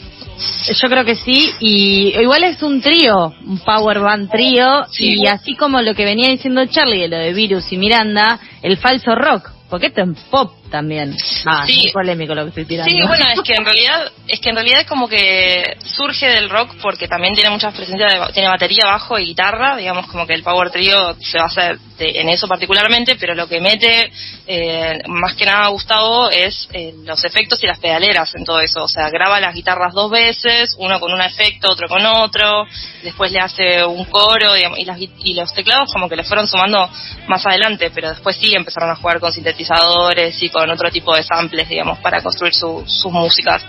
Yo 0.83 0.89
creo 0.89 1.05
que 1.05 1.15
sí, 1.15 1.53
y 1.61 2.09
igual 2.21 2.43
es 2.43 2.61
un 2.63 2.81
trío, 2.81 3.33
un 3.47 3.59
power 3.61 4.01
band 4.01 4.29
trío, 4.31 4.85
Sí. 4.91 5.21
y 5.21 5.27
así 5.29 5.55
como 5.55 5.81
lo 5.81 5.95
que 5.95 6.05
venía 6.05 6.29
diciendo 6.29 6.67
Charlie 6.67 7.03
de 7.03 7.09
lo 7.09 7.19
de 7.19 7.33
Virus 7.33 7.73
y 7.73 7.77
Miranda, 7.77 8.41
el 8.63 8.77
falso 8.77 9.15
rock, 9.15 9.51
porque 9.71 9.87
esto 9.87 10.03
es 10.03 10.09
pop 10.31 10.51
también. 10.71 11.17
Ah, 11.47 11.65
Sí. 11.67 11.85
es 11.87 11.93
polémico 11.93 12.35
lo 12.35 12.43
que 12.45 12.49
estoy 12.49 12.65
tirando. 12.65 12.91
Sí, 12.91 13.01
bueno, 13.07 13.25
es 13.33 13.41
que 13.43 13.55
en 13.55 13.65
realidad 13.65 14.11
es 14.27 14.41
que 14.41 14.49
en 14.51 14.57
realidad 14.57 14.81
es 14.81 14.87
como 14.87 15.07
que 15.09 15.77
surge 15.85 16.27
del 16.27 16.49
rock 16.51 16.75
porque 16.83 17.07
también 17.09 17.35
tiene 17.35 17.51
muchas 17.51 17.75
presencias 17.75 18.13
de, 18.13 18.33
tiene 18.33 18.49
batería, 18.49 18.87
bajo 18.87 19.19
y 19.19 19.27
guitarra, 19.27 19.77
digamos 19.77 20.07
como 20.07 20.27
que 20.27 20.35
el 20.35 20.43
power 20.43 20.71
trio 20.71 21.15
se 21.21 21.39
basa 21.39 21.73
de- 21.99 22.21
en 22.21 22.29
eso 22.29 22.49
particularmente, 22.49 23.17
pero 23.17 23.35
lo 23.35 23.47
que 23.49 23.61
mete 23.61 24.11
eh, 24.47 24.99
más 25.07 25.35
que 25.35 25.45
nada 25.47 25.69
Gustavo 25.69 26.29
es 26.31 26.69
eh, 26.73 26.93
los 27.05 27.25
efectos 27.25 27.63
y 27.63 27.67
las 27.67 27.79
pedaleras 27.79 28.35
en 28.35 28.45
todo 28.45 28.61
eso, 28.61 28.85
o 28.85 28.89
sea, 28.89 29.09
graba 29.11 29.41
las 29.41 29.55
guitarras 29.55 29.93
dos 29.93 30.11
veces, 30.11 30.71
uno 30.79 30.99
con 31.01 31.13
un 31.13 31.21
efecto, 31.21 31.71
otro 31.71 31.89
con 31.89 32.05
otro, 32.05 32.65
después 33.03 33.31
le 33.33 33.41
hace 33.41 33.85
un 33.85 34.05
coro 34.07 34.55
digamos, 34.55 34.79
y, 34.79 34.85
las, 34.85 34.99
y 35.01 35.35
los 35.35 35.53
teclados 35.55 35.93
como 35.93 36.09
que 36.09 36.17
le 36.17 36.25
fueron 36.25 36.47
sumando 36.47 36.89
más 37.29 37.45
adelante, 37.47 37.91
pero 37.95 38.11
después 38.11 38.37
sí 38.37 38.53
empezaron 38.55 38.91
a 38.91 38.97
jugar 38.97 39.21
con 39.21 39.33
sintetizadores 39.33 40.43
y 40.43 40.49
con 40.61 40.71
otro 40.71 40.91
tipo 40.91 41.15
de 41.15 41.23
samples, 41.23 41.69
digamos, 41.69 41.99
para 41.99 42.23
construir 42.23 42.55
su- 42.55 42.85
sus 42.87 43.13
músicas. 43.13 43.63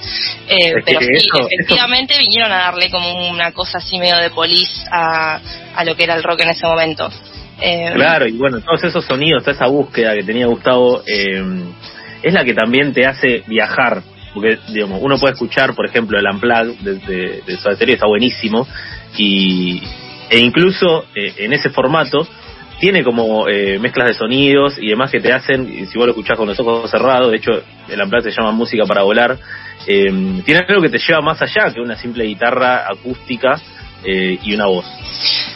Eh, 0.48 0.72
pero 0.86 1.00
sí, 1.02 1.08
eso- 1.14 1.48
efectivamente 1.50 2.18
vinieron 2.18 2.52
a 2.52 2.58
darle 2.58 2.90
como 2.90 3.30
una 3.30 3.52
cosa 3.52 3.80
así 3.80 3.98
medio 3.98 4.18
de 4.18 4.30
polis 4.30 4.70
a, 4.92 5.40
a 5.76 5.84
lo 5.84 5.96
que 5.96 6.04
era 6.04 6.16
el 6.16 6.24
rock 6.24 6.42
en 6.42 6.50
ese 6.50 6.66
momento. 6.68 7.10
Eh, 7.60 7.92
Claro, 7.96 8.28
y 8.28 8.34
bueno, 8.34 8.60
todos 8.62 8.84
esos 8.84 9.04
sonidos, 9.06 9.44
toda 9.44 9.56
esa 9.56 9.68
búsqueda 9.68 10.14
que 10.14 10.24
tenía 10.24 10.46
Gustavo, 10.46 11.04
eh, 11.08 11.44
es 12.22 12.34
la 12.34 12.44
que 12.44 12.54
también 12.54 12.94
te 12.94 13.06
hace 13.06 13.44
viajar. 13.48 14.02
Porque, 14.34 14.58
digamos, 14.68 15.00
uno 15.02 15.18
puede 15.18 15.34
escuchar, 15.34 15.74
por 15.74 15.86
ejemplo, 15.88 16.20
el 16.20 16.26
Unplugged 16.28 16.76
de, 16.82 16.96
de, 16.96 17.42
de 17.48 17.58
Soda 17.58 17.76
Stereo, 17.76 17.96
está 17.96 18.08
buenísimo. 18.08 18.68
Y, 19.18 19.82
e 20.30 20.40
incluso 20.40 21.06
eh, 21.16 21.34
en 21.38 21.54
ese 21.54 21.70
formato 21.70 22.28
tiene 22.80 23.04
como 23.04 23.48
eh, 23.48 23.80
mezclas 23.80 24.10
de 24.10 24.14
sonidos 24.14 24.78
y 24.80 24.90
demás 24.90 25.12
que 25.12 25.20
te 25.20 25.32
hacen, 25.32 25.88
si 25.88 25.98
vos 25.98 26.08
lo 26.08 26.12
escuchás 26.12 26.38
con 26.38 26.48
los 26.48 26.60
ojos 26.60 26.90
cerrados, 26.90 27.32
de 27.32 27.38
hecho, 27.38 27.52
el 27.88 28.02
Unplugged 28.02 28.30
se 28.30 28.36
llama 28.36 28.52
Música 28.52 28.86
para 28.86 29.04
Volar, 29.04 29.38
eh, 29.88 30.42
tiene 30.44 30.66
algo 30.68 30.82
que 30.82 30.90
te 30.90 30.98
lleva 30.98 31.22
más 31.22 31.42
allá 31.42 31.72
que 31.74 31.80
una 31.80 31.96
simple 31.96 32.26
guitarra 32.26 32.88
acústica 32.90 33.60
eh, 34.04 34.38
y 34.44 34.54
una 34.54 34.66
voz. 34.68 34.86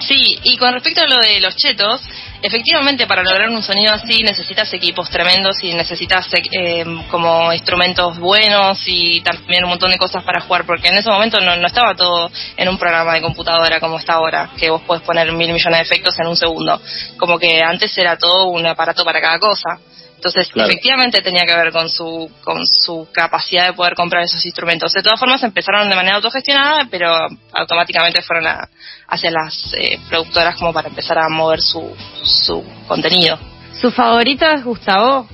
Sí, 0.02 0.40
y 0.44 0.58
con 0.58 0.74
respecto 0.74 1.02
a 1.02 1.08
lo 1.08 1.18
de 1.22 1.40
los 1.40 1.56
chetos, 1.56 2.02
efectivamente 2.42 3.08
para 3.08 3.24
lograr 3.24 3.50
un 3.50 3.62
sonido 3.62 3.94
así 3.94 4.22
necesitas 4.24 4.72
equipos 4.74 5.10
tremendos 5.10 5.58
y 5.64 5.74
necesitas 5.74 6.28
eh, 6.34 6.86
como 7.10 7.52
instrumentos 7.52 8.18
buenos 8.18 8.82
y 8.86 9.22
también 9.22 9.64
un 9.64 9.72
montón 9.72 9.92
de 9.92 9.98
cosas 9.98 10.24
para 10.24 10.42
jugar, 10.42 10.66
porque 10.66 10.88
en 10.88 10.96
ese 10.96 11.10
momento 11.10 11.40
no, 11.40 11.56
no 11.56 11.68
estaba 11.68 11.96
todo 11.96 12.30
en 12.56 12.70
un 12.70 12.78
programa 12.78 13.14
de 13.14 13.22
computadora 13.22 13.80
como 13.80 13.98
está 13.98 14.14
ahora, 14.14 14.50
que 14.58 14.70
vos 14.70 14.82
podés 14.82 15.04
poner 15.04 15.32
mil 15.34 15.52
millones 15.52 15.80
de 15.80 15.84
efectos 15.84 16.18
en 16.20 16.28
un 16.28 16.36
segundo. 16.36 16.82
Como 17.18 17.38
que 17.38 17.62
antes 17.62 17.98
era 17.98 18.18
todo 18.18 18.48
un 18.48 18.66
aparato 18.66 19.04
para 19.04 19.22
cada 19.22 19.40
cosa. 19.40 19.80
Entonces, 20.20 20.50
efectivamente 20.54 21.22
tenía 21.22 21.46
que 21.46 21.56
ver 21.56 21.72
con 21.72 21.90
su, 21.90 22.30
con 22.44 22.68
su 22.68 23.08
capacidad 23.14 23.68
de 23.68 23.74
poder 23.74 23.96
comprar 23.96 24.22
esos 24.22 24.46
instrumentos. 24.46 24.92
De 24.92 25.02
todas 25.02 25.18
formas, 25.18 25.42
empezaron 25.44 25.90
de 25.90 25.96
manera 25.96 26.18
autogestionada, 26.18 26.90
pero 26.92 27.10
automáticamente 27.54 28.22
fueron 28.22 28.48
a, 28.48 28.68
hacia 29.08 29.32
las 29.32 29.74
eh, 29.78 29.98
productoras 30.10 30.58
como 30.58 30.74
para 30.74 30.90
empezar 30.90 31.20
a 31.20 31.30
mover 31.30 31.62
su, 31.62 31.96
su 32.22 32.62
contenido. 32.86 33.40
¿Su 33.80 33.92
favorito 33.92 34.46
es 34.46 34.62
Gustavo? 34.62 35.26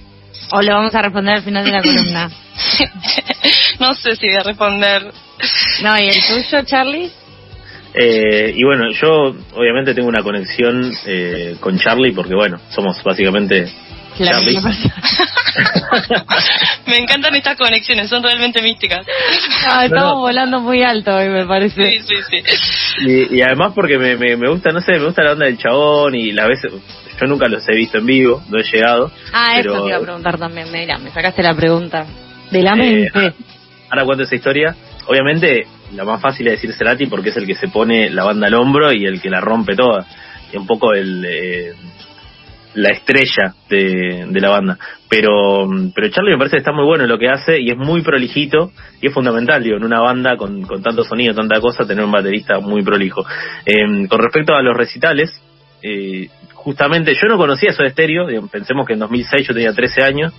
¿O 0.52 0.62
lo 0.62 0.76
vamos 0.76 0.94
a 0.94 1.02
responder 1.02 1.38
al 1.38 1.44
final 1.44 1.66
de 1.66 1.72
la 1.72 1.82
columna? 1.82 2.30
no 3.80 3.96
sé 3.96 4.16
si 4.18 4.28
voy 4.28 4.36
a 4.36 4.44
responder. 4.44 5.12
No, 5.82 5.98
¿y 5.98 6.10
el 6.10 6.22
tuyo, 6.28 6.62
Charlie? 6.64 7.12
Eh, 7.96 8.54
y 8.56 8.64
bueno, 8.64 8.92
yo 8.92 9.34
obviamente 9.56 9.96
tengo 9.96 10.10
una 10.10 10.22
conexión 10.22 10.94
eh, 11.08 11.56
con 11.60 11.80
Charlie 11.80 12.12
porque 12.12 12.36
bueno, 12.36 12.60
somos 12.70 13.02
básicamente 13.04 13.68
me 16.88 16.98
encantan 16.98 17.36
estas 17.36 17.58
conexiones, 17.58 18.10
son 18.10 18.24
realmente 18.24 18.62
místicas. 18.62 19.06
Ah, 19.70 19.84
estamos 19.86 20.16
volando 20.16 20.62
muy 20.62 20.84
alto 20.84 21.16
hoy, 21.16 21.28
me 21.30 21.46
parece. 21.46 21.84
Sí, 21.84 22.00
sí, 22.00 22.16
sí. 22.30 22.44
Y, 23.32 23.42
además 23.42 23.74
porque 23.76 23.98
me, 23.98 24.16
me, 24.16 24.50
gusta, 24.50 24.72
no 24.72 24.80
sé, 24.82 24.94
me 24.94 25.06
gusta 25.06 25.24
la 25.24 25.34
onda 25.34 25.46
del 25.46 25.58
chabón 25.58 26.16
y 26.16 26.32
las 26.32 26.48
veces, 26.48 26.72
yo 27.20 27.28
nunca 27.28 27.48
los 27.48 27.68
he 27.68 27.76
visto 27.76 27.98
en 27.98 28.06
vivo, 28.06 28.42
no 28.50 28.60
he 28.60 28.64
llegado. 28.64 29.12
Ah, 29.34 29.60
eso 29.60 29.82
te 29.82 29.90
iba 29.90 29.98
a 29.98 30.02
preguntar 30.02 30.38
también, 30.38 30.72
mira, 30.72 30.98
me 30.98 31.12
sacaste 31.12 31.44
la 31.44 31.56
pregunta. 31.56 32.06
De 32.52 32.62
la 32.62 32.74
eh, 32.74 32.76
mente. 32.76 33.12
ahora 33.90 34.06
cuento 34.06 34.24
esa 34.24 34.36
historia. 34.36 34.76
Obviamente, 35.08 35.68
la 35.94 36.04
más 36.04 36.22
fácil 36.22 36.48
es 36.48 36.54
decir 36.54 36.74
Cerati 36.74 37.06
porque 37.06 37.30
es 37.30 37.38
el 37.38 37.46
que 37.46 37.56
se 37.56 37.68
pone 37.68 38.10
la 38.10 38.24
banda 38.24 38.48
al 38.48 38.56
hombro 38.56 38.92
y 38.92 39.06
el 39.06 39.22
que 39.22 39.30
la 39.30 39.42
rompe 39.42 39.76
toda. 39.76 40.06
Y 40.52 40.58
un 40.58 40.68
poco 40.68 40.94
el... 40.94 41.26
Eh, 41.26 41.74
la 42.76 42.90
estrella 42.90 43.54
de, 43.70 44.26
de, 44.30 44.42
la 44.42 44.50
banda. 44.50 44.78
Pero, 45.10 45.68
pero 45.94 46.10
Charlie 46.10 46.32
me 46.32 46.38
parece 46.38 46.58
que 46.58 46.60
está 46.60 46.72
muy 46.72 46.86
bueno 46.86 47.04
en 47.04 47.10
lo 47.10 47.18
que 47.18 47.30
hace 47.30 47.60
y 47.60 47.72
es 47.72 47.78
muy 47.78 48.02
prolijito 48.02 48.72
y 49.02 49.08
es 49.08 49.14
fundamental, 49.14 49.64
digo, 49.64 49.78
en 49.78 49.84
una 49.84 50.02
banda 50.02 50.38
con, 50.38 50.62
con 50.64 50.84
tanto 50.84 51.04
sonido, 51.04 51.34
tanta 51.34 51.60
cosa, 51.60 51.88
tener 51.88 52.04
un 52.04 52.12
baterista 52.12 52.60
muy 52.60 52.84
prolijo. 52.84 53.26
Eh, 53.66 54.08
con 54.08 54.20
respecto 54.20 54.54
a 54.56 54.62
los 54.62 54.76
recitales, 54.76 55.32
eh, 55.82 56.30
justamente 56.54 57.14
yo 57.14 57.28
no 57.28 57.38
conocía 57.38 57.70
eso 57.70 57.84
de 57.84 57.90
estéreo, 57.90 58.26
pensemos 58.52 58.88
que 58.88 58.94
en 58.94 59.00
2006 59.00 59.48
yo 59.48 59.54
tenía 59.54 59.72
13 59.72 60.04
años, 60.04 60.34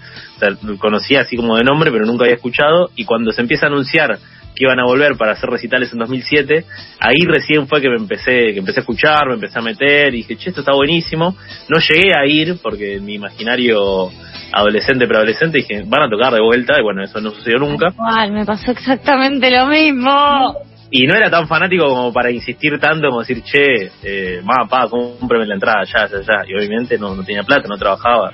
conocía 0.79 1.21
así 1.21 1.37
como 1.37 1.57
de 1.57 1.63
nombre, 1.63 1.93
pero 1.93 2.05
nunca 2.05 2.25
había 2.25 2.35
escuchado, 2.35 2.91
y 2.97 3.05
cuando 3.05 3.31
se 3.31 3.43
empieza 3.43 3.67
a 3.67 3.69
anunciar 3.69 4.19
que 4.57 4.65
iban 4.65 4.81
a 4.81 4.85
volver 4.85 5.17
para 5.17 5.33
hacer 5.33 5.51
recitales 5.51 5.93
en 5.93 5.99
2007, 5.99 6.65
ahí 6.99 7.27
recién 7.27 7.69
fue 7.69 7.81
que 7.81 7.91
me 7.91 7.97
empecé, 7.97 8.53
que 8.53 8.59
empecé 8.59 8.81
a 8.81 8.83
escuchar, 8.83 9.29
me 9.29 9.35
empecé 9.35 9.59
a 9.59 9.63
meter 9.63 10.15
y 10.15 10.19
dije, 10.19 10.37
che, 10.37 10.49
esto 10.49 10.63
está 10.63 10.73
buenísimo. 10.73 11.37
No 11.69 11.79
llegué 11.79 12.13
a 12.19 12.27
ir 12.27 12.57
porque 12.63 12.97
en 12.97 13.05
mi 13.05 13.15
imaginario 13.15 14.11
adolescente, 14.53 15.07
preadolescente, 15.07 15.59
dije, 15.59 15.85
van 15.87 16.05
a 16.05 16.11
tocar 16.11 16.33
de 16.33 16.41
vuelta 16.41 16.79
y 16.81 16.83
bueno, 16.83 17.05
eso 17.05 17.21
no 17.21 17.31
sucedió 17.31 17.59
nunca. 17.59 17.89
Igual, 17.89 18.33
me 18.33 18.47
pasó 18.47 18.71
exactamente 18.71 19.51
lo 19.51 19.67
mismo. 19.67 20.57
Y 20.91 21.07
no 21.07 21.15
era 21.15 21.29
tan 21.29 21.47
fanático 21.49 21.87
como 21.89 22.13
para 22.13 22.31
insistir 22.31 22.79
tanto 22.79 23.09
como 23.09 23.21
decir, 23.21 23.43
che, 23.43 23.91
eh, 24.03 24.41
ma, 24.43 24.67
pa, 24.69 24.89
cómprame 24.89 25.45
la 25.45 25.55
entrada, 25.55 25.85
ya, 25.85 26.09
ya, 26.09 26.21
ya. 26.21 26.45
Y 26.49 26.55
obviamente 26.55 26.97
no, 26.97 27.15
no 27.15 27.23
tenía 27.25 27.43
plata, 27.43 27.69
no 27.69 27.77
trabajaba. 27.77 28.33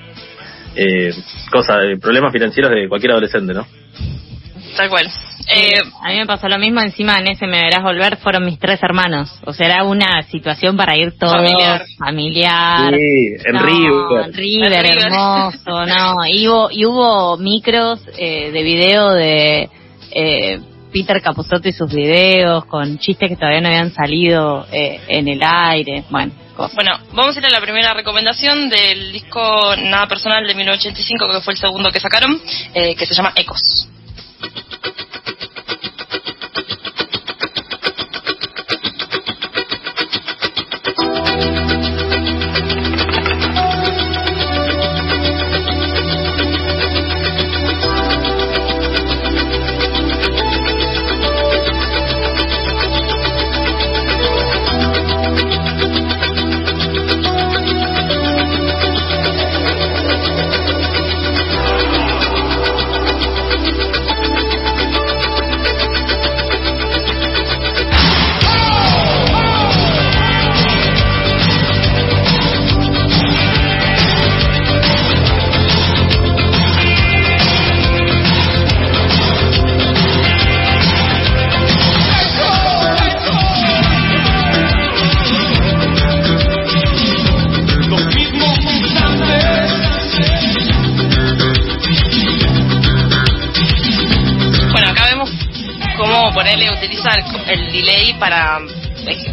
Eh, 0.75 1.11
cosa, 1.51 1.79
problemas 1.99 2.31
financieros 2.31 2.71
de 2.71 2.87
cualquier 2.87 3.11
adolescente, 3.11 3.53
¿no? 3.53 3.65
Tal 4.75 4.89
cual. 4.89 5.07
Eh, 5.47 5.79
a 6.01 6.09
mí 6.09 6.19
me 6.19 6.25
pasó 6.25 6.47
lo 6.47 6.57
mismo, 6.57 6.79
encima 6.81 7.17
en 7.19 7.27
ese 7.27 7.47
Me 7.47 7.61
Verás 7.61 7.83
Volver 7.83 8.17
fueron 8.17 8.45
mis 8.45 8.57
tres 8.59 8.81
hermanos. 8.81 9.29
O 9.45 9.53
sea, 9.53 9.67
era 9.67 9.83
una 9.83 10.23
situación 10.23 10.77
para 10.77 10.97
ir 10.97 11.17
todos, 11.17 11.35
familiar. 11.35 11.85
familiar. 11.97 12.93
Sí, 12.93 13.35
en 13.45 13.59
River. 13.59 14.33
River, 14.33 14.85
hermoso, 14.85 15.85
no. 15.85 16.25
Y 16.27 16.47
hubo, 16.47 16.71
y 16.71 16.85
hubo 16.85 17.37
micros 17.37 17.99
eh, 18.17 18.51
de 18.51 18.63
video 18.63 19.11
de 19.11 19.69
eh, 20.11 20.59
Peter 20.93 21.21
Capusotto 21.21 21.67
y 21.67 21.73
sus 21.73 21.91
videos 21.91 22.65
con 22.65 22.99
chistes 22.99 23.27
que 23.27 23.35
todavía 23.35 23.61
no 23.61 23.67
habían 23.67 23.93
salido 23.93 24.65
eh, 24.71 25.01
en 25.07 25.27
el 25.27 25.41
aire. 25.43 26.03
Bueno, 26.09 26.31
Bueno, 26.75 26.91
vamos 27.13 27.35
a 27.35 27.39
ir 27.39 27.45
a 27.47 27.49
la 27.49 27.59
primera 27.59 27.93
recomendación 27.93 28.69
del 28.69 29.11
disco 29.11 29.75
Nada 29.75 30.07
Personal 30.07 30.45
de 30.45 30.53
1985, 30.53 31.27
que 31.33 31.41
fue 31.41 31.53
el 31.53 31.59
segundo 31.59 31.89
que 31.91 31.99
sacaron, 31.99 32.39
eh, 32.75 32.95
que 32.95 33.05
se 33.07 33.15
llama 33.15 33.33
Ecos. 33.35 33.89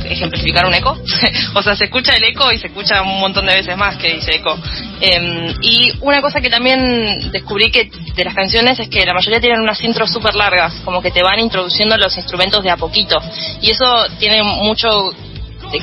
Ejemplificar 0.05 0.67
un 0.67 0.75
eco. 0.75 0.99
o 1.55 1.63
sea, 1.63 1.77
se 1.77 1.85
escucha 1.85 2.15
el 2.17 2.25
eco 2.25 2.51
y 2.53 2.59
se 2.59 2.69
escucha 2.69 3.03
un 3.03 3.21
montón 3.21 3.47
de 3.47 3.55
veces 3.55 3.77
más 3.77 3.97
que 3.97 4.15
dice 4.15 4.37
eco. 4.37 4.59
Em, 5.01 5.55
y 5.63 5.93
una 6.01 6.21
cosa 6.21 6.41
que 6.41 6.51
también 6.51 7.31
descubrí 7.31 7.71
que 7.71 7.91
de 8.15 8.25
las 8.25 8.35
canciones 8.35 8.79
es 8.81 8.89
que 8.89 9.05
la 9.05 9.15
mayoría 9.15 9.41
tienen 9.41 9.61
unas 9.61 9.83
intros 9.83 10.11
súper 10.11 10.35
largas, 10.35 10.75
como 10.85 11.01
que 11.01 11.11
te 11.11 11.23
van 11.23 11.39
introduciendo 11.41 11.97
los 11.97 12.17
instrumentos 12.17 12.63
de 12.63 12.71
a 12.71 12.77
poquito. 12.77 13.19
Y 13.61 13.71
eso 13.71 13.87
tiene 14.19 14.43
mucho 14.43 14.89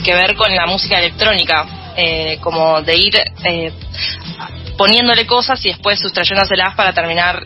que 0.03 0.13
ver 0.13 0.35
con 0.35 0.53
la 0.53 0.65
música 0.65 0.99
electrónica, 0.99 1.93
eh, 1.95 2.37
como 2.41 2.81
de 2.81 2.97
ir 2.97 3.15
eh, 3.43 3.71
poniéndole 4.77 5.25
cosas 5.25 5.63
y 5.65 5.69
después 5.69 5.99
sustrayéndoselas 5.99 6.75
para 6.75 6.93
terminar 6.93 7.45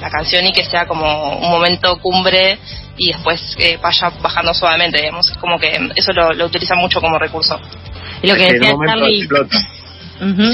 la 0.00 0.10
canción 0.10 0.46
y 0.46 0.52
que 0.52 0.64
sea 0.64 0.86
como 0.86 1.36
un 1.38 1.50
momento 1.50 1.98
cumbre 1.98 2.58
y 2.98 3.12
después 3.12 3.56
eh, 3.58 3.78
vaya 3.80 4.10
bajando 4.20 4.52
suavemente, 4.52 5.00
digamos. 5.00 5.30
Es 5.30 5.38
como 5.38 5.58
que 5.58 5.90
eso 5.94 6.12
lo, 6.12 6.30
lo 6.32 6.46
utiliza 6.46 6.74
mucho 6.74 7.00
como 7.00 7.18
recurso. 7.18 7.58
Y 8.22 8.28
lo 8.28 8.34
que 8.34 8.52
decía 8.52 8.74
Charlie. 8.86 9.28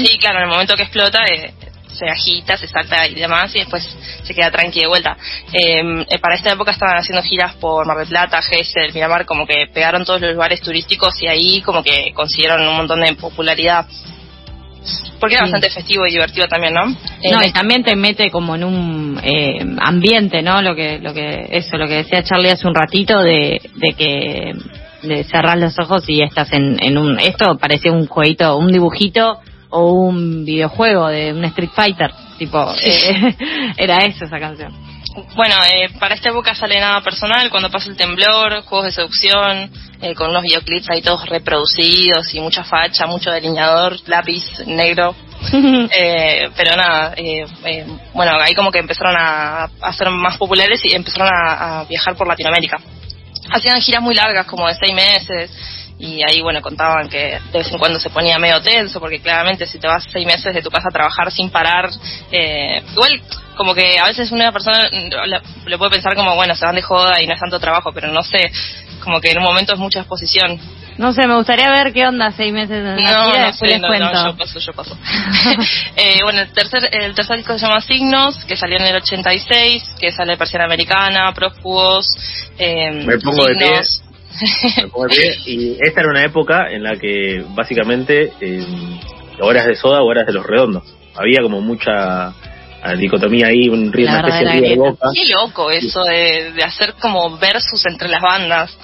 Sí, 0.05 0.17
claro, 0.17 0.37
en 0.37 0.43
el 0.45 0.49
momento 0.49 0.75
que 0.75 0.83
explota 0.83 1.19
eh, 1.25 1.53
se 1.91 2.09
agita, 2.09 2.57
se 2.57 2.67
salta 2.67 3.07
y 3.07 3.15
demás 3.15 3.53
y 3.55 3.59
después 3.59 3.83
se 4.23 4.33
queda 4.33 4.51
tranqui 4.51 4.81
de 4.81 4.87
vuelta. 4.87 5.17
Em, 5.51 6.01
eh, 6.01 6.19
para 6.19 6.35
esta 6.35 6.51
época 6.51 6.71
estaban 6.71 6.97
haciendo 6.97 7.21
giras 7.21 7.55
por 7.55 7.85
Mar 7.85 7.97
del 7.97 8.07
Plata, 8.07 8.41
Gesell, 8.41 8.93
Miramar, 8.93 9.25
como 9.25 9.45
que 9.45 9.67
pegaron 9.73 10.05
todos 10.05 10.21
los 10.21 10.33
lugares 10.33 10.61
turísticos 10.61 11.21
y 11.21 11.27
ahí 11.27 11.61
como 11.61 11.83
que 11.83 12.11
consiguieron 12.13 12.67
un 12.67 12.77
montón 12.77 13.01
de 13.01 13.13
popularidad 13.15 13.85
porque 15.19 15.35
es 15.35 15.41
bastante 15.41 15.69
festivo 15.69 16.05
y 16.07 16.11
divertido 16.11 16.47
también, 16.47 16.73
¿no? 16.73 16.85
No, 16.85 17.43
y 17.45 17.51
también 17.51 17.83
te 17.83 17.95
mete 17.95 18.29
como 18.31 18.55
en 18.55 18.63
un 18.63 19.19
eh, 19.21 19.59
ambiente, 19.79 20.41
¿no? 20.41 20.61
Lo 20.61 20.75
que, 20.75 20.99
lo 20.99 21.13
que, 21.13 21.47
eso, 21.51 21.77
lo 21.77 21.87
que 21.87 21.95
decía 21.95 22.23
Charlie 22.23 22.51
hace 22.51 22.67
un 22.67 22.75
ratito 22.75 23.19
de, 23.21 23.61
de 23.75 23.93
que 23.93 24.53
de 25.03 25.23
cerrar 25.23 25.57
los 25.57 25.77
ojos 25.79 26.03
y 26.07 26.21
estás 26.21 26.51
en, 26.53 26.77
en 26.81 26.97
un, 26.97 27.19
esto 27.19 27.57
parecía 27.57 27.91
un 27.91 28.07
jueguito, 28.07 28.57
un 28.57 28.71
dibujito 28.71 29.39
o 29.69 29.91
un 29.91 30.45
videojuego 30.45 31.07
de 31.07 31.33
un 31.33 31.43
Street 31.45 31.69
Fighter, 31.73 32.11
tipo, 32.37 32.73
eh, 32.83 33.35
era 33.77 33.97
eso 34.05 34.25
esa 34.25 34.39
canción. 34.39 34.88
Bueno, 35.35 35.55
eh, 35.65 35.89
para 35.99 36.15
esta 36.15 36.29
época 36.29 36.53
sale 36.55 36.79
nada 36.79 37.01
personal, 37.01 37.49
cuando 37.49 37.69
pasa 37.69 37.89
el 37.89 37.97
temblor, 37.97 38.63
juegos 38.63 38.85
de 38.85 38.91
seducción, 38.91 39.71
eh, 40.01 40.13
con 40.15 40.29
unos 40.29 40.43
videoclips 40.43 40.89
ahí 40.89 41.01
todos 41.01 41.27
reproducidos 41.27 42.33
y 42.33 42.39
mucha 42.39 42.63
facha, 42.63 43.05
mucho 43.05 43.31
delineador, 43.31 43.97
lápiz 44.07 44.43
negro. 44.65 45.15
eh, 45.53 46.49
pero 46.55 46.75
nada, 46.75 47.13
eh, 47.15 47.45
eh, 47.65 47.85
bueno, 48.13 48.33
ahí 48.41 48.53
como 48.53 48.71
que 48.71 48.79
empezaron 48.79 49.15
a, 49.17 49.69
a 49.81 49.93
ser 49.93 50.09
más 50.09 50.37
populares 50.37 50.81
y 50.83 50.93
empezaron 50.93 51.29
a, 51.31 51.79
a 51.79 51.83
viajar 51.85 52.15
por 52.15 52.27
Latinoamérica. 52.27 52.77
Hacían 53.51 53.81
giras 53.81 54.01
muy 54.01 54.13
largas, 54.15 54.45
como 54.45 54.67
de 54.67 54.75
seis 54.75 54.93
meses, 54.93 55.51
y 55.99 56.21
ahí 56.23 56.41
bueno 56.41 56.61
contaban 56.61 57.09
que 57.09 57.39
de 57.51 57.59
vez 57.59 57.71
en 57.71 57.77
cuando 57.77 57.99
se 57.99 58.09
ponía 58.09 58.39
medio 58.39 58.61
tenso 58.61 58.99
porque 59.01 59.19
claramente 59.19 59.65
si 59.65 59.79
te 59.79 59.87
vas 59.87 60.05
seis 60.11 60.25
meses 60.25 60.53
de 60.53 60.61
tu 60.61 60.69
casa 60.69 60.87
a 60.89 60.93
trabajar 60.93 61.29
sin 61.31 61.49
parar 61.49 61.89
eh, 62.31 62.81
igual 62.93 63.21
como 63.55 63.75
que 63.75 63.99
a 63.99 64.05
veces 64.05 64.31
una 64.31 64.51
persona 64.53 64.87
le, 64.89 65.41
le 65.65 65.77
puede 65.77 65.91
pensar 65.91 66.15
como 66.15 66.35
bueno 66.35 66.55
se 66.55 66.65
van 66.65 66.75
de 66.75 66.81
joda 66.81 67.21
y 67.21 67.27
no 67.27 67.33
es 67.33 67.39
tanto 67.39 67.59
trabajo 67.59 67.91
pero 67.93 68.07
no 68.07 68.23
sé 68.23 68.49
como 69.03 69.19
que 69.19 69.31
en 69.31 69.37
un 69.39 69.43
momento 69.43 69.73
es 69.73 69.79
mucha 69.79 69.99
exposición 69.99 70.57
No 70.97 71.13
sé, 71.13 71.25
me 71.27 71.35
gustaría 71.35 71.69
ver 71.69 71.91
qué 71.93 72.05
onda 72.05 72.31
seis 72.31 72.51
meses 72.53 72.77
en 72.77 72.85
la 73.03 73.11
no, 73.11 73.27
no 73.29 73.45
después 73.45 73.57
sé, 73.57 73.67
les 73.67 73.81
no, 73.81 73.87
cuento. 73.87 74.11
no, 74.13 74.31
yo 74.31 74.37
paso, 74.37 74.59
yo 74.59 74.73
paso. 74.73 74.97
eh, 75.95 76.19
bueno, 76.23 76.41
el 76.41 76.51
tercer, 76.51 76.89
el 76.91 77.15
tercer 77.15 77.37
disco 77.37 77.57
se 77.57 77.65
llama 77.65 77.79
Signos, 77.79 78.43
que 78.45 78.57
salió 78.57 78.77
en 78.77 78.85
el 78.85 78.95
86, 78.97 79.95
que 79.99 80.11
sale 80.11 80.35
Persiana 80.35 80.65
Americana, 80.65 81.31
Prófugos, 81.33 82.05
eh, 82.57 82.91
Me 83.05 83.17
pongo 83.19 83.45
de. 83.45 83.53
Signos. 83.53 84.01
De 84.01 84.03
pie. 84.03 84.08
Y 85.45 85.77
esta 85.81 86.01
era 86.01 86.09
una 86.09 86.23
época 86.23 86.67
en 86.71 86.83
la 86.83 86.95
que 86.97 87.43
básicamente 87.49 88.31
eh, 88.41 88.65
horas 89.41 89.65
de 89.65 89.75
soda 89.75 90.01
o 90.01 90.05
horas 90.05 90.25
de 90.27 90.33
los 90.33 90.45
redondos. 90.45 90.83
Había 91.15 91.41
como 91.41 91.61
mucha 91.61 92.27
ah, 92.27 92.93
dicotomía 92.97 93.47
ahí, 93.47 93.67
un 93.69 93.91
ritmo, 93.91 94.13
La 94.13 94.19
una 94.19 94.27
especie 94.39 94.53
de 94.61 94.67
grieta. 94.67 94.81
boca. 94.89 95.07
Qué 95.13 95.31
loco 95.33 95.71
eso 95.71 96.03
de, 96.03 96.51
de 96.53 96.63
hacer 96.63 96.93
como 97.01 97.37
versus 97.37 97.85
entre 97.85 98.07
las 98.09 98.21
bandas. 98.21 98.77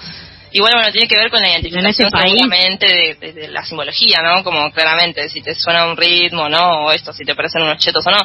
Igual, 0.52 0.72
bueno, 0.74 0.90
tiene 0.92 1.08
que 1.08 1.16
ver 1.18 1.30
con 1.30 1.40
la 1.40 1.48
identificación 1.50 2.08
seguramente 2.10 2.86
de, 2.86 3.14
de- 3.20 3.32
de 3.32 3.48
la 3.48 3.64
simbología, 3.64 4.18
¿no? 4.22 4.42
Como 4.44 4.70
claramente, 4.72 5.28
si 5.28 5.42
te 5.42 5.54
suena 5.54 5.86
un 5.86 5.96
ritmo, 5.96 6.48
¿no? 6.48 6.86
O 6.86 6.92
esto, 6.92 7.12
si 7.12 7.24
te 7.24 7.34
parecen 7.34 7.62
unos 7.62 7.78
chetos 7.78 8.06
o 8.06 8.10
no. 8.10 8.18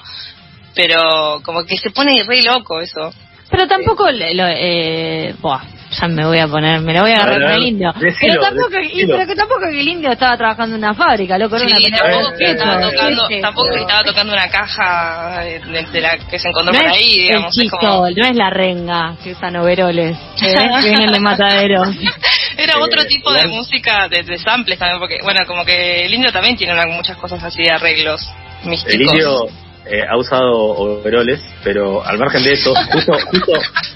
Pero 0.73 1.41
como 1.43 1.65
que 1.65 1.77
se 1.77 1.89
pone 1.89 2.23
re 2.23 2.41
loco 2.43 2.79
eso. 2.79 3.13
Pero 3.49 3.67
tampoco, 3.67 4.09
le- 4.09 4.33
lo, 4.33 4.45
eh, 4.47 5.35
buah, 5.41 5.61
ya 5.91 6.07
me 6.07 6.25
voy 6.25 6.39
a 6.39 6.47
poner, 6.47 6.79
me 6.81 6.93
lo 6.93 7.01
voy 7.01 7.11
a 7.11 7.15
agarrar 7.15 7.41
con 7.41 7.51
el 7.51 7.63
indio. 7.67 7.91
decilo, 7.99 8.35
pero 8.35 8.41
tampoco, 8.41 8.79
y, 8.81 9.05
pero 9.05 9.27
que 9.27 9.35
tampoco 9.35 9.61
que 9.69 9.79
el 9.81 9.87
indio 9.87 10.11
estaba 10.11 10.37
trabajando 10.37 10.75
en 10.75 10.83
una 10.83 10.93
fábrica, 10.93 11.37
loco, 11.37 11.57
era 11.57 11.65
una 11.65 11.75
Sí, 11.75 11.91
tampoco 11.91 12.33
que 12.37 12.43
estaba 12.51 12.81
tocando, 12.81 13.27
¿viste? 13.27 13.41
tampoco 13.41 13.69
que 13.73 13.79
estaba 13.81 14.03
tocando 14.03 14.33
una 14.33 14.49
caja 14.49 15.41
de, 15.43 15.59
de- 15.59 15.83
de 15.91 16.01
la 16.01 16.17
que 16.17 16.39
se 16.39 16.47
encontró 16.49 16.73
No 16.73 16.79
por 16.79 16.87
es 16.87 16.93
ahí, 16.97 17.11
el 17.19 17.27
digamos. 17.27 17.57
es 17.57 17.63
chico, 17.63 17.77
como- 17.79 18.09
no 18.09 18.25
es 18.25 18.35
la 18.35 18.49
renga 18.49 19.15
que 19.23 19.31
usan 19.33 19.55
overoles, 19.57 20.17
¿eh? 20.17 20.55
que 20.81 20.89
vienen 20.89 21.11
de 21.11 21.19
matadero. 21.19 21.83
Era 22.57 22.73
Eh, 22.73 22.81
otro 22.81 23.05
tipo 23.05 23.31
de 23.33 23.47
música, 23.47 24.07
de, 24.09 24.23
de 24.23 24.37
samples 24.37 24.77
también, 24.79 24.99
porque, 24.99 25.17
bueno, 25.23 25.39
como 25.47 25.65
que 25.65 26.05
el 26.05 26.13
indio 26.13 26.31
también 26.31 26.55
tiene 26.55 26.73
una- 26.73 26.85
muchas 26.87 27.17
cosas 27.17 27.43
así 27.43 27.63
de 27.63 27.71
arreglos 27.71 28.21
místicos. 28.63 28.93
El 28.93 29.01
indio 29.01 29.45
eh, 29.85 30.03
ha 30.07 30.15
usado 30.17 30.51
overoles, 30.53 31.41
pero 31.63 32.05
al 32.05 32.17
margen 32.19 32.43
de 32.43 32.53
eso, 32.53 32.73
justo, 32.91 33.13
justo 33.31 33.53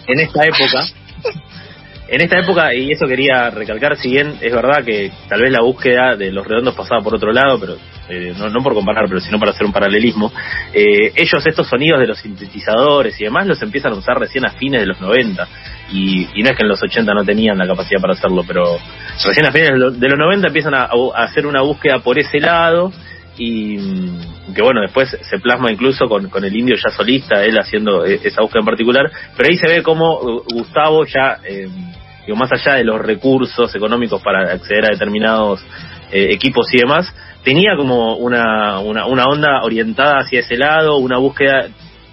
en 0.08 0.20
esta 0.20 0.44
época, 0.44 0.86
en 2.08 2.22
esta 2.22 2.40
época, 2.40 2.74
y 2.74 2.92
eso 2.92 3.08
quería 3.08 3.50
recalcar, 3.50 3.98
si 3.98 4.12
bien 4.12 4.36
es 4.40 4.54
verdad 4.54 4.84
que 4.86 5.12
tal 5.28 5.42
vez 5.42 5.52
la 5.52 5.62
búsqueda 5.62 6.16
de 6.16 6.32
los 6.32 6.46
redondos 6.46 6.76
pasaba 6.76 7.02
por 7.02 7.16
otro 7.16 7.32
lado, 7.32 7.60
pero 7.60 7.78
eh, 8.10 8.34
no, 8.38 8.50
no 8.50 8.62
por 8.62 8.76
comparar, 8.76 9.06
pero 9.08 9.20
sino 9.20 9.40
para 9.40 9.52
hacer 9.52 9.66
un 9.66 9.74
paralelismo, 9.74 10.32
eh, 10.72 11.12
ellos 11.16 11.46
estos 11.46 11.68
sonidos 11.68 12.00
de 12.00 12.08
los 12.08 12.20
sintetizadores 12.20 13.20
y 13.20 13.24
demás 13.24 13.48
los 13.48 13.62
empiezan 13.64 13.94
a 13.94 13.96
usar 13.96 14.20
recién 14.20 14.46
a 14.46 14.52
fines 14.52 14.82
de 14.82 14.88
los 14.88 15.02
90. 15.02 15.48
Y, 15.92 16.28
y 16.40 16.44
no 16.44 16.50
es 16.50 16.58
que 16.58 16.64
en 16.64 16.70
los 16.70 16.82
80 16.82 17.14
no 17.14 17.24
tenían 17.24 17.58
la 17.58 17.68
capacidad 17.68 18.02
para 18.02 18.14
hacerlo, 18.14 18.44
pero 18.48 18.78
recién 19.26 19.46
a 19.46 19.52
fines 19.52 19.70
de 19.70 19.78
los, 19.78 20.00
de 20.00 20.10
los 20.10 20.20
90 20.20 20.48
empiezan 20.48 20.76
a 20.76 20.90
hacer 21.16 21.46
una 21.48 21.62
búsqueda 21.62 22.00
por 22.00 22.20
ese 22.20 22.40
lado 22.40 22.92
y 23.38 23.78
mm, 23.78 24.54
que 24.54 24.62
bueno, 24.62 24.82
después 24.82 25.10
se 25.10 25.40
plasma 25.40 25.72
incluso 25.72 26.08
con, 26.08 26.30
con 26.30 26.44
el 26.44 26.56
indio 26.56 26.76
ya 26.76 26.96
solista, 26.96 27.44
él 27.44 27.58
haciendo 27.58 28.06
eh, 28.06 28.20
esa 28.24 28.42
búsqueda 28.42 28.62
en 28.62 28.66
particular, 28.66 29.12
pero 29.36 29.50
ahí 29.50 29.58
se 29.58 29.68
ve 29.68 29.84
como 29.84 30.42
Gustavo 30.54 31.06
ya, 31.06 31.38
eh, 31.44 31.68
digo, 32.26 32.38
más 32.38 32.52
allá 32.52 32.78
de 32.78 32.84
los 32.84 33.02
recursos 33.02 33.74
económicos 33.76 34.22
para 34.22 34.54
acceder 34.54 34.86
a 34.86 34.94
determinados 34.94 35.62
eh, 36.12 36.28
equipos 36.32 36.68
y 36.74 36.78
demás, 36.78 37.14
tenía 37.44 37.76
como 37.76 38.16
una, 38.16 38.80
una, 38.80 39.06
una 39.06 39.26
onda 39.26 39.62
orientada 39.64 40.20
hacia 40.20 40.40
ese 40.40 40.56
lado, 40.56 40.98
una 40.98 41.18
búsqueda 41.18 41.68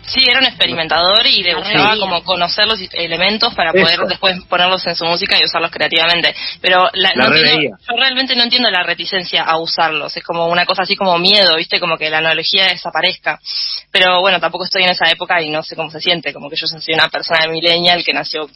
Sí, 0.04 0.24
era 0.28 0.40
un 0.40 0.46
experimentador 0.46 1.24
y 1.26 1.42
le 1.42 1.54
gustaba 1.54 1.96
como 1.98 2.22
conocer 2.24 2.66
los 2.66 2.80
elementos 2.92 3.54
para 3.54 3.70
Eso. 3.70 3.80
poder 3.80 4.00
después 4.08 4.36
ponerlos 4.48 4.86
en 4.86 4.96
su 4.96 5.04
música 5.04 5.38
y 5.40 5.44
usarlos 5.44 5.70
creativamente. 5.70 6.34
Pero 6.60 6.88
la- 6.94 7.12
La 7.14 7.28
no 7.28 7.34
entiendo- 7.36 7.76
yo 7.88 7.96
realmente 7.96 8.34
no 8.36 8.42
entiendo 8.42 8.68
la 8.70 8.82
reticencia 8.82 9.42
a 9.42 9.58
usarlos. 9.58 10.16
Es 10.16 10.24
como 10.24 10.48
una 10.48 10.66
cosa 10.66 10.82
así 10.82 10.96
como 10.96 11.16
miedo, 11.18 11.56
¿viste? 11.56 11.78
Como 11.80 11.96
que 11.96 12.10
la 12.10 12.18
analogía 12.18 12.66
desaparezca. 12.66 13.38
Pero 13.92 14.20
bueno, 14.20 14.40
tampoco 14.40 14.64
estoy 14.64 14.82
en 14.82 14.90
esa 14.90 15.08
época 15.10 15.40
y 15.40 15.50
no 15.50 15.62
sé 15.62 15.76
cómo 15.76 15.90
se 15.90 16.00
siente. 16.00 16.32
Como 16.32 16.50
que 16.50 16.56
yo 16.56 16.66
soy 16.66 16.94
una 16.94 17.08
persona 17.08 17.46
millennial 17.46 18.04
que 18.04 18.12
nació 18.12 18.48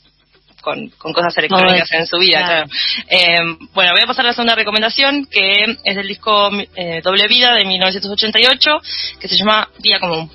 con, 0.60 0.88
con 0.98 1.12
cosas 1.12 1.36
electrónicas 1.38 1.92
en 1.92 2.06
su 2.08 2.18
vida, 2.18 2.38
claro. 2.38 2.66
claro. 2.66 2.80
Eh, 3.08 3.66
bueno, 3.72 3.92
voy 3.92 4.00
a 4.02 4.06
pasar 4.06 4.24
a 4.24 4.28
la 4.30 4.34
segunda 4.34 4.56
recomendación, 4.56 5.26
que 5.30 5.76
es 5.84 5.94
del 5.94 6.08
disco 6.08 6.50
eh, 6.74 7.00
Doble 7.04 7.28
Vida 7.28 7.54
de 7.54 7.64
1988, 7.64 8.70
que 9.20 9.28
se 9.28 9.36
llama 9.36 9.68
Día 9.78 10.00
Común. 10.00 10.28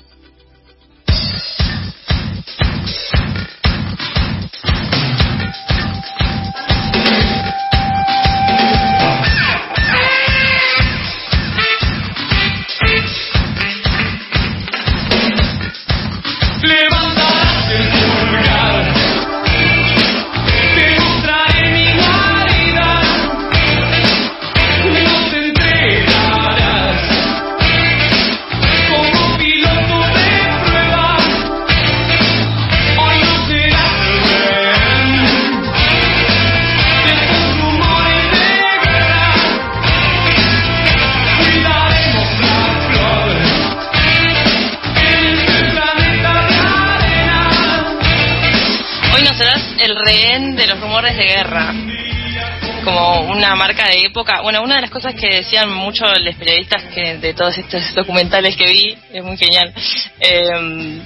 Época. 54.22 54.40
Bueno, 54.42 54.62
una 54.62 54.76
de 54.76 54.82
las 54.82 54.90
cosas 54.90 55.14
que 55.14 55.36
decían 55.36 55.70
muchos 55.72 56.08
los 56.20 56.34
periodistas 56.36 56.84
que 56.94 57.18
de 57.18 57.34
todos 57.34 57.56
estos 57.58 57.94
documentales 57.94 58.56
que 58.56 58.66
vi, 58.66 58.96
es 59.12 59.24
muy 59.24 59.36
genial, 59.36 59.72
eh, 60.20 61.02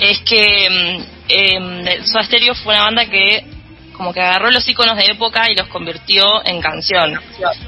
es 0.00 0.18
que 0.20 1.00
eh, 1.28 2.02
Soda 2.04 2.24
Stereo 2.24 2.54
fue 2.54 2.74
una 2.74 2.84
banda 2.84 3.06
que 3.06 3.44
como 3.96 4.12
que 4.12 4.20
agarró 4.20 4.50
los 4.50 4.68
iconos 4.68 4.98
de 4.98 5.06
época 5.06 5.46
y 5.50 5.56
los 5.56 5.68
convirtió 5.68 6.44
en 6.44 6.60
canción. 6.60 7.18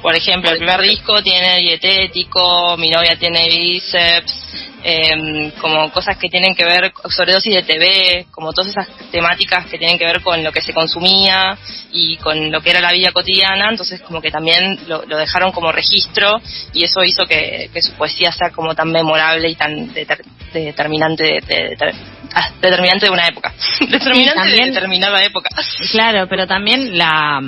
Por 0.03 0.15
ejemplo, 0.15 0.51
el 0.51 0.59
primer 0.59 0.83
disco 0.83 1.23
tiene 1.23 1.57
dietético, 1.57 2.77
mi 2.77 2.91
novia 2.91 3.17
tiene 3.17 3.49
bíceps, 3.49 4.58
em, 4.83 5.51
como 5.61 5.91
cosas 5.91 6.17
que 6.19 6.29
tienen 6.29 6.55
que 6.55 6.65
ver, 6.65 6.93
sobredosis 7.09 7.53
de 7.55 7.63
TV, 7.63 8.27
como 8.31 8.53
todas 8.53 8.71
esas 8.71 8.89
temáticas 9.11 9.67
que 9.67 9.79
tienen 9.79 9.99
que 9.99 10.05
ver 10.05 10.21
con 10.23 10.43
lo 10.45 10.53
que 10.53 10.61
se 10.61 10.73
consumía 10.73 11.57
y 11.93 12.17
con 12.19 12.51
lo 12.51 12.61
que 12.61 12.71
era 12.71 12.81
la 12.81 12.93
vida 12.93 13.13
cotidiana, 13.13 13.71
entonces 13.71 14.01
como 14.03 14.21
que 14.21 14.31
también 14.31 14.79
lo, 14.87 15.05
lo 15.07 15.17
dejaron 15.17 15.53
como 15.53 15.73
registro 15.73 16.41
y 16.73 16.85
eso 16.85 17.03
hizo 17.05 17.25
que, 17.27 17.71
que 17.73 17.83
su 17.83 17.93
poesía 17.95 18.33
sea 18.33 18.51
como 18.51 18.75
tan 18.75 18.91
memorable 18.91 19.49
y 19.49 19.55
tan 19.55 19.93
deter- 19.95 20.25
determinante 20.53 21.25
de, 21.25 21.41
de- 21.47 21.77
de- 21.77 21.95
ah, 22.35 22.51
determinante 22.61 23.07
de 23.07 23.13
una 23.13 23.27
época. 23.27 23.53
determinante 23.81 24.35
también- 24.41 24.65
de 24.67 24.71
determinada 24.73 25.23
época. 25.25 25.51
Claro, 25.91 26.27
pero 26.29 26.47
también 26.47 26.97
la, 26.97 27.41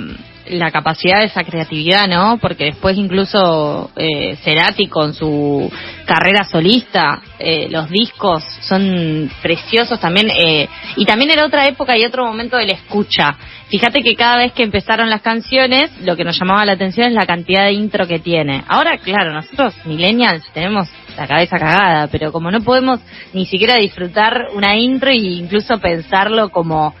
la 0.51 0.71
capacidad 0.71 1.19
de 1.19 1.25
esa 1.25 1.43
creatividad, 1.43 2.07
¿no? 2.07 2.37
Porque 2.39 2.65
después 2.65 2.97
incluso 2.97 3.91
eh, 3.95 4.35
Cerati 4.43 4.87
con 4.87 5.13
su 5.13 5.71
carrera 6.05 6.43
solista, 6.43 7.21
eh, 7.39 7.67
los 7.69 7.89
discos 7.89 8.43
son 8.61 9.31
preciosos 9.41 9.99
también, 9.99 10.29
eh, 10.29 10.67
y 10.97 11.05
también 11.05 11.31
era 11.31 11.45
otra 11.45 11.65
época 11.67 11.97
y 11.97 12.03
otro 12.03 12.25
momento 12.25 12.57
de 12.57 12.67
la 12.67 12.73
escucha. 12.73 13.35
fíjate 13.69 14.01
que 14.01 14.15
cada 14.15 14.37
vez 14.37 14.51
que 14.51 14.63
empezaron 14.63 15.09
las 15.09 15.21
canciones, 15.21 15.89
lo 16.01 16.17
que 16.17 16.25
nos 16.25 16.37
llamaba 16.37 16.65
la 16.65 16.73
atención 16.73 17.07
es 17.07 17.13
la 17.13 17.25
cantidad 17.25 17.65
de 17.65 17.73
intro 17.73 18.05
que 18.05 18.19
tiene. 18.19 18.63
Ahora, 18.67 18.97
claro, 18.97 19.33
nosotros 19.33 19.73
millennials 19.85 20.43
tenemos 20.53 20.89
la 21.15 21.27
cabeza 21.27 21.57
cagada, 21.57 22.07
pero 22.07 22.31
como 22.31 22.51
no 22.51 22.61
podemos 22.61 22.99
ni 23.33 23.45
siquiera 23.45 23.77
disfrutar 23.77 24.47
una 24.53 24.75
intro 24.75 25.09
e 25.09 25.15
incluso 25.15 25.79
pensarlo 25.79 26.49
como 26.49 26.93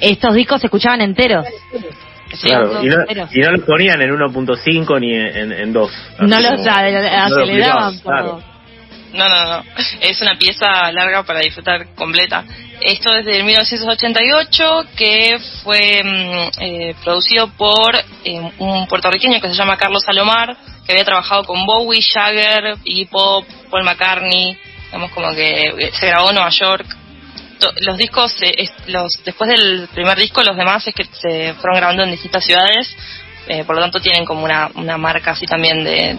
estos 0.00 0.34
discos 0.34 0.60
se 0.60 0.66
escuchaban 0.66 1.00
enteros. 1.00 1.46
Sí, 2.34 2.48
Claro, 2.48 2.82
y 2.82 2.88
no, 2.88 2.96
y 3.30 3.40
no 3.40 3.50
los 3.52 3.64
ponían 3.64 4.00
en 4.02 4.10
1.5 4.10 5.00
ni 5.00 5.14
en, 5.14 5.52
en 5.52 5.72
2. 5.72 5.92
No 6.20 6.26
no 6.26 6.40
los 6.40 6.66
aceleraban. 6.66 7.98
claro. 8.00 8.42
No, 9.12 9.28
no, 9.28 9.44
no. 9.44 9.64
Es 10.00 10.20
una 10.20 10.36
pieza 10.36 10.92
larga 10.92 11.22
para 11.22 11.40
disfrutar 11.40 11.94
completa. 11.94 12.44
Esto 12.80 13.14
es 13.14 13.24
del 13.24 13.44
1988, 13.44 14.82
que 14.96 15.38
fue 15.64 16.02
mm, 16.04 16.62
eh, 16.62 16.94
producido 17.02 17.48
por 17.48 17.96
eh, 18.24 18.50
un 18.58 18.86
puertorriqueño 18.86 19.40
que 19.40 19.48
se 19.48 19.54
llama 19.54 19.76
Carlos 19.76 20.02
Salomar, 20.04 20.56
que 20.84 20.92
había 20.92 21.04
trabajado 21.04 21.44
con 21.44 21.64
Bowie, 21.64 22.02
Jagger, 22.02 22.76
Iggy 22.84 23.06
Pop, 23.06 23.46
Paul 23.70 23.84
McCartney. 23.84 24.58
Digamos 24.86 25.10
como 25.12 25.34
que 25.34 25.68
eh, 25.68 25.90
se 25.92 26.06
grabó 26.06 26.28
en 26.28 26.34
Nueva 26.36 26.50
York. 26.50 26.86
To- 27.58 27.72
Los 27.80 27.96
discos, 27.98 28.34
eh, 28.42 28.68
los 28.86 29.12
después 29.24 29.50
del 29.50 29.88
primer 29.92 30.16
disco, 30.18 30.42
los 30.42 30.56
demás 30.56 30.86
es 30.86 30.94
que 30.94 31.04
se 31.04 31.54
fueron 31.54 31.76
grabando 31.76 32.02
en 32.04 32.10
distintas 32.12 32.44
ciudades. 32.44 32.94
Eh, 33.50 33.64
por 33.64 33.74
lo 33.76 33.80
tanto 33.80 33.98
tienen 34.00 34.26
como 34.26 34.44
una, 34.44 34.70
una 34.74 34.98
marca 34.98 35.30
así 35.30 35.46
también 35.46 35.82
de, 35.82 36.18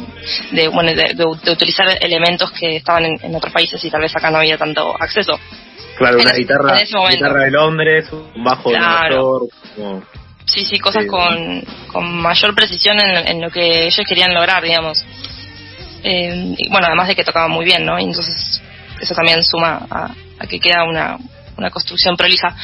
de, 0.52 0.68
bueno, 0.68 0.90
de, 0.90 1.14
de- 1.14 1.38
de 1.44 1.52
utilizar 1.52 1.88
elementos 2.02 2.52
que 2.52 2.78
estaban 2.78 3.06
en, 3.06 3.20
en 3.22 3.36
otros 3.36 3.54
países 3.54 3.84
y 3.86 3.92
tal 3.92 4.02
vez 4.02 4.16
acá 4.16 4.32
no 4.32 4.38
había 4.40 4.58
tanto 4.58 4.96
acceso. 5.00 5.40
Claro, 5.98 6.16
En 6.18 6.22
una 6.22 6.32
ese- 6.32 6.40
guitarra, 6.42 6.80
guitarra 7.10 7.44
de 7.44 7.52
Londres, 7.52 8.08
un 8.12 8.44
bajo 8.44 8.72
de 8.72 8.80
Nueva 8.80 9.00
Claro. 9.02 9.16
York. 9.16 9.54
como- 9.76 10.04
Sí, 10.46 10.66
sí, 10.66 10.80
cosas 10.80 11.04
Sí. 11.04 11.10
con, 11.10 11.64
con 11.94 12.12
mayor 12.20 12.56
precisión 12.56 12.98
en, 13.00 13.28
en 13.28 13.42
lo 13.42 13.52
que 13.52 13.86
ellos 13.86 14.04
querían 14.08 14.34
lograr, 14.34 14.64
digamos. 14.64 14.98
Eh, 16.04 16.56
y 16.58 16.70
bueno, 16.70 16.88
además 16.88 17.08
de 17.10 17.16
que 17.16 17.24
tocaban 17.24 17.52
muy 17.52 17.66
bien, 17.66 17.86
¿no? 17.86 18.00
Y 18.00 18.06
entonces 18.06 18.60
eso 19.00 19.14
también 19.14 19.44
suma 19.44 19.86
a, 19.92 20.10
a 20.40 20.48
que 20.48 20.60
queda 20.60 20.84
una, 20.84 21.18
una 21.60 21.70
construcción 21.70 22.16
prolija. 22.16 22.56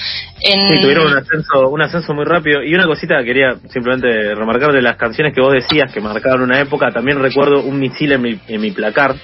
En, 0.42 0.70
Sí, 0.70 0.82
tuvieron 0.82 1.12
un 1.12 1.18
ascenso, 1.18 1.70
un 1.70 1.82
ascenso 1.82 2.14
muy 2.14 2.26
rápido. 2.26 2.64
Y 2.64 2.74
una 2.74 2.86
cosita 2.86 3.20
que 3.20 3.26
quería 3.26 3.56
simplemente 3.70 4.34
remarcar 4.34 4.72
de 4.72 4.82
las 4.82 4.98
canciones 4.98 5.34
que 5.34 5.42
vos 5.42 5.54
decías 5.54 5.92
que 5.94 6.02
marcaron 6.02 6.42
una 6.42 6.60
época. 6.60 6.90
También 6.92 7.22
recuerdo 7.22 7.62
un 7.62 7.80
misil 7.80 8.14
en 8.14 8.22
mi, 8.22 8.40
en 8.48 8.62
mi 8.62 8.72
placar, 8.72 9.16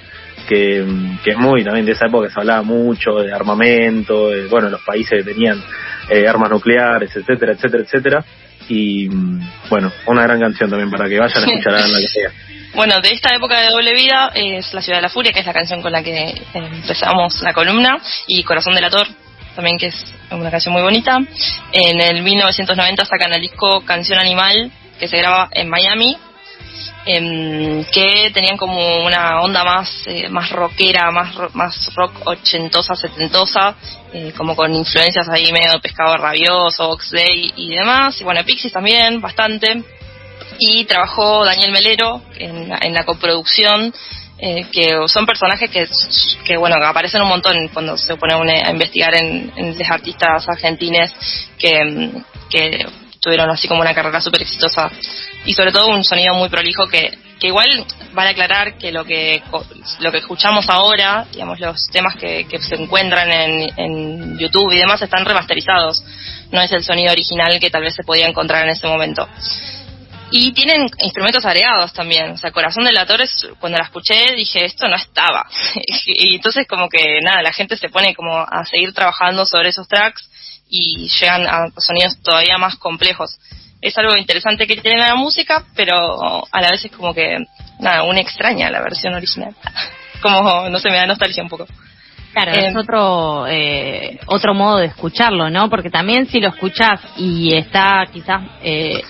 que, 0.48 0.84
que 1.24 1.30
es 1.30 1.38
muy 1.38 1.64
también 1.64 1.86
de 1.86 1.92
esa 1.92 2.06
época 2.06 2.28
que 2.28 2.34
se 2.34 2.40
hablaba 2.40 2.62
mucho 2.62 3.12
de 3.20 3.32
armamento, 3.32 4.28
de, 4.28 4.46
bueno, 4.48 4.68
los 4.68 4.82
países 4.82 5.24
que 5.24 5.32
tenían 5.32 5.62
eh, 6.08 6.28
armas 6.28 6.50
nucleares, 6.50 7.14
etcétera, 7.16 7.52
etcétera, 7.52 7.82
etcétera. 7.82 8.24
Y 8.68 9.08
mm, 9.08 9.40
bueno, 9.70 9.90
una 10.06 10.22
gran 10.22 10.40
canción 10.40 10.70
también 10.70 10.90
para 10.90 11.08
que 11.08 11.18
vayan 11.18 11.42
a 11.42 11.46
escuchar 11.50 11.72
la 11.72 11.98
que 11.98 12.08
sea. 12.08 12.30
Bueno, 12.74 13.00
de 13.02 13.10
esta 13.12 13.34
época 13.34 13.60
de 13.60 13.68
doble 13.68 13.92
vida 13.92 14.30
es 14.34 14.72
La 14.72 14.80
Ciudad 14.80 14.98
de 14.98 15.02
la 15.02 15.08
Furia, 15.10 15.32
que 15.32 15.40
es 15.40 15.46
la 15.46 15.52
canción 15.52 15.82
con 15.82 15.92
la 15.92 16.02
que 16.02 16.30
eh, 16.30 16.34
empezamos 16.54 17.40
la 17.42 17.52
columna, 17.52 17.98
y 18.26 18.42
Corazón 18.44 18.74
Delator, 18.74 19.06
también 19.54 19.76
que 19.76 19.86
es 19.88 20.14
una 20.30 20.50
canción 20.50 20.72
muy 20.72 20.82
bonita. 20.82 21.18
En 21.72 22.00
el 22.00 22.22
1990 22.22 23.04
sacan 23.04 23.32
el 23.34 23.42
disco 23.42 23.82
Canción 23.84 24.18
Animal, 24.18 24.70
que 24.98 25.06
se 25.06 25.18
graba 25.18 25.48
en 25.52 25.68
Miami, 25.68 26.16
em, 27.04 27.84
que 27.92 28.30
tenían 28.32 28.56
como 28.56 29.04
una 29.04 29.42
onda 29.42 29.64
más 29.64 30.04
eh, 30.06 30.28
más 30.30 30.48
rockera, 30.50 31.10
más 31.10 31.34
ro- 31.34 31.50
más 31.52 31.94
rock 31.94 32.12
ochentosa, 32.24 32.94
setentosa, 32.94 33.74
eh, 34.14 34.32
como 34.34 34.56
con 34.56 34.74
influencias 34.74 35.28
ahí 35.28 35.52
medio 35.52 35.78
pescado 35.80 36.16
rabioso, 36.16 36.88
Oxley 36.88 37.52
y 37.54 37.74
demás. 37.74 38.18
Y 38.20 38.24
bueno, 38.24 38.42
Pixies 38.44 38.72
también, 38.72 39.20
bastante 39.20 39.82
y 40.64 40.84
trabajó 40.84 41.44
Daniel 41.44 41.72
Melero 41.72 42.22
en, 42.36 42.72
en 42.80 42.94
la 42.94 43.04
coproducción, 43.04 43.92
eh, 44.38 44.66
que 44.72 44.96
son 45.06 45.26
personajes 45.26 45.70
que, 45.70 46.56
bueno, 46.56 46.76
que 46.78 46.86
aparecen 46.86 47.22
un 47.22 47.28
montón 47.28 47.68
cuando 47.72 47.96
se 47.96 48.16
pone 48.16 48.62
a 48.62 48.70
investigar 48.70 49.14
en, 49.14 49.52
los 49.56 49.90
artistas 49.90 50.48
argentines 50.48 51.12
que, 51.58 52.14
tuvieron 53.20 53.48
así 53.50 53.68
como 53.68 53.82
una 53.82 53.94
carrera 53.94 54.20
súper 54.20 54.42
exitosa 54.42 54.90
y 55.44 55.54
sobre 55.54 55.70
todo 55.70 55.86
un 55.86 56.02
sonido 56.02 56.34
muy 56.34 56.48
prolijo 56.48 56.88
que, 56.88 57.16
que 57.38 57.46
igual 57.46 57.68
vale 58.14 58.30
aclarar 58.30 58.76
que 58.78 58.90
lo 58.90 59.04
que 59.04 59.40
lo 60.00 60.10
que 60.10 60.18
escuchamos 60.18 60.68
ahora, 60.68 61.24
digamos, 61.32 61.60
los 61.60 61.86
temas 61.92 62.16
que, 62.16 62.46
que 62.48 62.58
se 62.60 62.74
encuentran 62.74 63.30
en, 63.30 63.70
en 63.76 64.38
YouTube 64.38 64.72
y 64.72 64.78
demás 64.78 65.00
están 65.02 65.24
remasterizados, 65.24 66.02
no 66.50 66.60
es 66.60 66.72
el 66.72 66.82
sonido 66.82 67.12
original 67.12 67.60
que 67.60 67.70
tal 67.70 67.82
vez 67.82 67.94
se 67.94 68.02
podía 68.02 68.26
encontrar 68.26 68.64
en 68.64 68.70
ese 68.70 68.88
momento. 68.88 69.28
Y 70.32 70.52
tienen 70.52 70.88
instrumentos 71.00 71.44
agregados 71.44 71.92
también. 71.92 72.32
O 72.32 72.36
sea, 72.38 72.50
Corazón 72.50 72.84
de 72.84 72.92
Latores, 72.92 73.30
cuando 73.60 73.76
la 73.76 73.84
escuché, 73.84 74.34
dije, 74.34 74.64
esto 74.64 74.88
no 74.88 74.96
estaba. 74.96 75.46
y 76.06 76.36
entonces 76.36 76.66
como 76.66 76.88
que, 76.88 77.20
nada, 77.22 77.42
la 77.42 77.52
gente 77.52 77.76
se 77.76 77.90
pone 77.90 78.14
como 78.14 78.38
a 78.38 78.64
seguir 78.64 78.94
trabajando 78.94 79.44
sobre 79.44 79.68
esos 79.68 79.86
tracks 79.86 80.28
y 80.68 81.08
llegan 81.20 81.46
a 81.46 81.68
sonidos 81.76 82.20
todavía 82.22 82.56
más 82.56 82.76
complejos. 82.76 83.38
Es 83.82 83.96
algo 83.98 84.16
interesante 84.16 84.66
que 84.66 84.76
tiene 84.76 85.00
la 85.06 85.14
música, 85.16 85.64
pero 85.76 86.46
a 86.50 86.60
la 86.62 86.70
vez 86.70 86.84
es 86.84 86.92
como 86.92 87.12
que, 87.12 87.36
nada, 87.80 88.04
una 88.04 88.20
extraña 88.20 88.70
la 88.70 88.80
versión 88.80 89.12
original. 89.12 89.54
como, 90.22 90.68
no 90.70 90.78
sé, 90.78 90.88
me 90.88 90.96
da 90.96 91.06
nostalgia 91.06 91.42
un 91.42 91.50
poco. 91.50 91.66
Claro, 92.32 92.52
Eh, 92.52 92.68
es 92.68 92.76
otro 92.76 93.46
eh, 93.46 94.20
otro 94.26 94.54
modo 94.54 94.78
de 94.78 94.86
escucharlo, 94.86 95.50
¿no? 95.50 95.68
Porque 95.68 95.90
también 95.90 96.26
si 96.26 96.40
lo 96.40 96.48
escuchas 96.48 97.00
y 97.18 97.54
está 97.54 98.06
quizás 98.10 98.42
eh, 98.62 99.02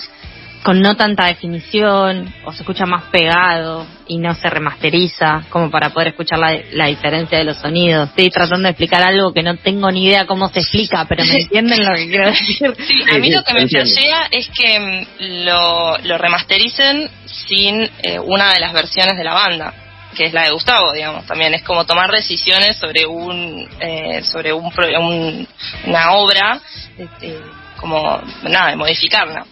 con 0.63 0.81
no 0.81 0.97
tanta 0.97 1.27
definición 1.27 2.33
o 2.45 2.53
se 2.53 2.63
escucha 2.63 2.87
más 2.87 3.05
pegado 3.11 3.85
y 4.07 4.19
no 4.19 4.35
se 4.35 4.49
remasteriza 4.49 5.43
como 5.51 5.71
para 5.71 5.91
poder 5.91 6.09
escuchar 6.09 6.39
la, 6.39 6.57
la 6.73 6.87
diferencia 6.87 7.37
de 7.39 7.45
los 7.45 7.57
sonidos. 7.57 8.11
Estoy 8.11 8.31
tratando 8.31 8.65
de 8.65 8.71
explicar 8.71 9.03
algo 9.03 9.33
que 9.33 9.43
no 9.43 9.57
tengo 9.57 9.91
ni 9.91 10.05
idea 10.07 10.27
cómo 10.27 10.49
se 10.51 10.61
explica, 10.61 11.05
pero 11.09 11.25
me 11.25 11.35
entienden 11.43 11.85
lo 11.85 11.95
que 11.95 12.09
quiero 12.09 12.27
decir. 12.27 12.75
Sí, 12.87 13.03
a 13.11 13.19
mí 13.19 13.31
lo 13.31 13.43
que 13.45 13.55
me 13.55 13.61
flashea 13.85 14.29
es 14.31 14.49
que 14.51 14.79
mm, 14.81 15.45
lo, 15.47 15.99
lo 15.99 16.19
remastericen 16.19 17.11
sin 17.27 17.83
eh, 18.03 18.19
una 18.21 18.53
de 18.53 18.61
las 18.61 18.73
versiones 18.73 19.17
de 19.17 19.25
la 19.25 19.35
banda, 19.35 19.75
que 20.17 20.27
es 20.27 20.33
la 20.33 20.45
de 20.45 20.51
Gustavo, 20.51 20.93
digamos. 20.93 21.27
También 21.27 21.55
es 21.55 21.63
como 21.63 21.85
tomar 21.87 22.11
decisiones 22.13 22.77
sobre 22.77 23.05
un 23.07 23.69
eh, 23.81 24.23
sobre 24.23 24.53
un, 24.53 24.71
pro- 24.71 25.01
un- 25.01 25.49
una 25.87 26.13
obra, 26.13 26.61
este, 26.97 27.39
como 27.79 28.21
nada, 28.45 28.71
de 28.71 28.77
modificarla. 28.77 29.45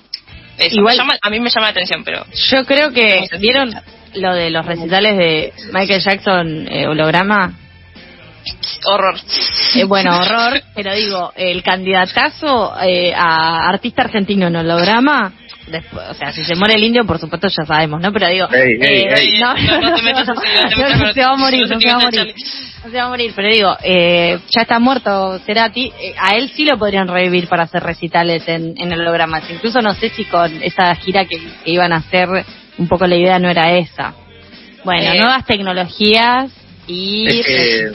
Eso, 0.61 0.77
Igual- 0.77 0.97
llama- 0.97 1.19
a 1.21 1.31
mí 1.31 1.41
me 1.41 1.51
llama 1.51 1.67
la 1.67 1.71
atención, 1.71 2.05
pero 2.05 2.25
Yo 2.51 2.65
creo 2.65 2.93
que 2.93 3.27
vieron 3.41 3.75
lo 4.15 4.35
de 4.35 4.51
los 4.51 4.67
recitales 4.67 5.17
de 5.17 5.53
Michael 5.73 6.01
Jackson 6.01 6.69
eh, 6.71 6.87
holograma. 6.87 7.55
Horror. 8.87 9.15
Eh, 9.77 9.85
bueno, 9.85 10.17
horror, 10.19 10.63
pero 10.75 10.95
digo, 10.95 11.33
el 11.37 11.63
candidatazo 11.63 12.75
eh, 12.83 13.13
a 13.15 13.69
artista 13.69 14.03
argentino 14.03 14.47
en 14.49 14.57
holograma, 14.57 15.33
después, 15.67 16.05
o 16.11 16.15
sea, 16.15 16.33
si 16.33 16.45
se 16.45 16.55
muere 16.57 16.75
el 16.75 16.85
indio, 16.85 17.05
por 17.05 17.19
supuesto 17.19 17.49
ya 17.49 17.65
sabemos, 17.65 18.01
¿no? 18.01 18.13
Pero 18.13 18.29
digo, 18.29 18.49
Ey, 18.53 18.79
ey, 18.81 19.03
eh, 19.03 19.15
ey. 19.17 19.41
no, 19.41 19.55
se 19.57 21.21
va 21.23 21.31
a 21.33 21.37
morir, 21.37 21.69
no 21.69 21.81
se 21.81 21.87
va 21.89 21.95
a 21.95 21.99
morir. 22.01 22.35
No 22.83 22.91
se 22.91 22.97
va 22.97 23.03
a 23.05 23.09
morir, 23.09 23.33
pero 23.37 23.49
digo, 23.49 23.77
eh, 23.83 24.39
ya 24.51 24.63
está 24.63 24.79
muerto 24.79 25.39
Cerati, 25.45 25.93
eh, 26.01 26.15
a 26.19 26.35
él 26.37 26.51
sí 26.55 26.65
lo 26.65 26.79
podrían 26.79 27.09
revivir 27.09 27.47
para 27.47 27.65
hacer 27.65 27.83
recitales 27.83 28.43
en, 28.49 28.73
en 28.77 28.93
hologramas. 28.93 29.45
Incluso 29.51 29.81
no 29.83 29.93
sé 29.95 30.09
si 30.11 30.25
con 30.25 30.63
esa 30.63 30.95
gira 30.97 31.27
que, 31.27 31.37
que 31.63 31.71
iban 31.71 31.93
a 31.93 31.97
hacer, 31.97 32.29
un 32.79 32.89
poco 32.89 33.07
la 33.07 33.17
idea 33.17 33.39
no 33.39 33.51
era 33.51 33.77
esa. 33.77 34.15
Bueno, 34.83 35.13
Eh. 35.13 35.19
nuevas 35.19 35.45
tecnologías 35.45 36.51
y 36.91 37.27
Es 37.29 37.47
que-. 37.47 37.91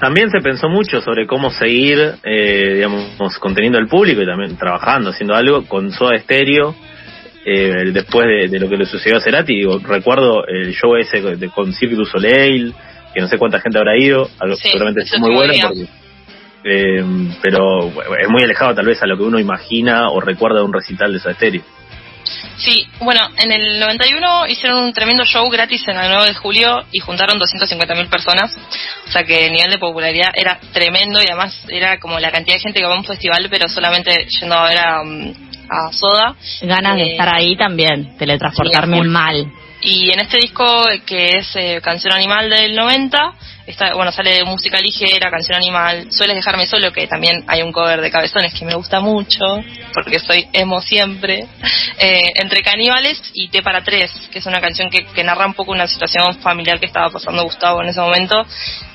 También 0.00 0.30
se 0.30 0.40
pensó 0.40 0.68
mucho 0.68 1.00
sobre 1.00 1.26
cómo 1.26 1.50
seguir, 1.50 2.14
eh, 2.22 2.74
digamos, 2.76 3.38
conteniendo 3.40 3.78
al 3.78 3.88
público 3.88 4.22
y 4.22 4.26
también 4.26 4.56
trabajando, 4.56 5.10
haciendo 5.10 5.34
algo 5.34 5.64
con 5.66 5.90
Soda 5.90 6.16
Stereo. 6.18 6.74
eh, 7.44 7.90
después 7.92 8.26
de, 8.26 8.48
de 8.48 8.60
lo 8.60 8.68
que 8.68 8.76
le 8.76 8.84
sucedió 8.84 9.16
a 9.16 9.20
Cerati, 9.20 9.54
digo, 9.56 9.78
recuerdo 9.78 10.46
el 10.46 10.72
show 10.72 10.94
ese 10.96 11.20
de, 11.20 11.48
con 11.48 11.72
Cirque 11.72 11.94
du 11.96 12.04
Soleil, 12.04 12.74
que 13.14 13.20
no 13.20 13.26
sé 13.26 13.38
cuánta 13.38 13.58
gente 13.60 13.78
habrá 13.78 13.96
ido, 13.96 14.28
algo 14.38 14.54
Sí, 14.56 14.68
seguramente 14.68 15.04
fue 15.08 15.18
muy 15.18 15.34
bueno, 15.34 15.54
porque, 15.62 15.86
eh, 16.64 17.02
pero 17.42 17.88
bueno, 17.90 18.14
es 18.20 18.28
muy 18.28 18.42
alejado 18.42 18.74
tal 18.74 18.86
vez 18.86 19.02
a 19.02 19.06
lo 19.06 19.16
que 19.16 19.22
uno 19.22 19.38
imagina 19.38 20.10
o 20.10 20.20
recuerda 20.20 20.58
de 20.58 20.64
un 20.64 20.72
recital 20.72 21.12
de 21.12 21.18
Soda 21.18 21.34
Stereo. 21.34 21.62
Sí, 22.58 22.86
bueno, 23.00 23.20
en 23.36 23.52
el 23.52 23.78
91 23.80 24.46
hicieron 24.48 24.78
un 24.80 24.92
tremendo 24.92 25.24
show 25.24 25.48
gratis 25.48 25.82
en 25.88 25.96
el 25.96 26.10
9 26.10 26.26
de 26.26 26.34
julio 26.34 26.84
y 26.92 26.98
juntaron 27.00 27.38
250.000 27.38 28.08
personas. 28.08 28.56
O 29.06 29.10
sea 29.10 29.22
que 29.24 29.46
el 29.46 29.52
nivel 29.52 29.70
de 29.70 29.78
popularidad 29.78 30.30
era 30.34 30.58
tremendo 30.72 31.20
y 31.20 31.26
además 31.26 31.64
era 31.68 31.98
como 31.98 32.18
la 32.18 32.30
cantidad 32.30 32.56
de 32.56 32.60
gente 32.60 32.80
que 32.80 32.86
va 32.86 32.94
a 32.94 32.98
un 32.98 33.04
festival, 33.04 33.46
pero 33.50 33.68
solamente 33.68 34.26
yendo 34.40 34.56
a 34.56 34.68
ver 34.68 34.78
a, 34.78 35.02
mm, 35.04 35.32
a 35.70 35.92
Soda. 35.92 36.34
Ganas 36.62 36.96
de 36.96 37.02
Eh, 37.02 37.10
estar 37.12 37.34
ahí 37.34 37.56
también, 37.56 38.16
teletransportarme 38.16 39.02
sí, 39.02 39.08
mal. 39.08 39.52
Y 39.90 40.10
en 40.10 40.20
este 40.20 40.36
disco, 40.36 40.84
que 41.06 41.38
es 41.38 41.48
eh, 41.56 41.80
Canción 41.82 42.12
Animal 42.12 42.50
del 42.50 42.74
90, 42.74 43.32
está, 43.66 43.94
bueno, 43.94 44.12
sale 44.12 44.44
música 44.44 44.78
ligera, 44.80 45.30
Canción 45.30 45.56
Animal, 45.56 46.08
Sueles 46.12 46.36
dejarme 46.36 46.66
solo, 46.66 46.92
que 46.92 47.06
también 47.06 47.42
hay 47.46 47.62
un 47.62 47.72
cover 47.72 48.02
de 48.02 48.10
Cabezones 48.10 48.52
que 48.52 48.66
me 48.66 48.74
gusta 48.74 49.00
mucho, 49.00 49.38
porque 49.94 50.18
soy 50.18 50.46
emo 50.52 50.82
siempre, 50.82 51.46
eh, 51.98 52.20
Entre 52.34 52.60
Caníbales 52.60 53.18
y 53.32 53.48
T 53.48 53.62
para 53.62 53.82
Tres, 53.82 54.10
que 54.30 54.40
es 54.40 54.46
una 54.46 54.60
canción 54.60 54.90
que, 54.90 55.06
que 55.06 55.24
narra 55.24 55.46
un 55.46 55.54
poco 55.54 55.72
una 55.72 55.86
situación 55.88 56.38
familiar 56.40 56.78
que 56.78 56.86
estaba 56.86 57.08
pasando 57.08 57.42
Gustavo 57.44 57.80
en 57.82 57.88
ese 57.88 58.00
momento. 58.00 58.44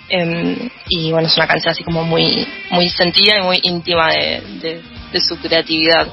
Eh, 0.10 0.70
y 0.90 1.12
bueno, 1.12 1.28
es 1.28 1.36
una 1.38 1.48
canción 1.48 1.72
así 1.72 1.84
como 1.84 2.04
muy, 2.04 2.48
muy 2.70 2.88
sentida 2.90 3.40
y 3.40 3.42
muy 3.42 3.60
íntima 3.64 4.12
de, 4.12 4.42
de- 4.62 4.82
de 5.12 5.20
su 5.22 5.40
creatividad. 5.40 6.08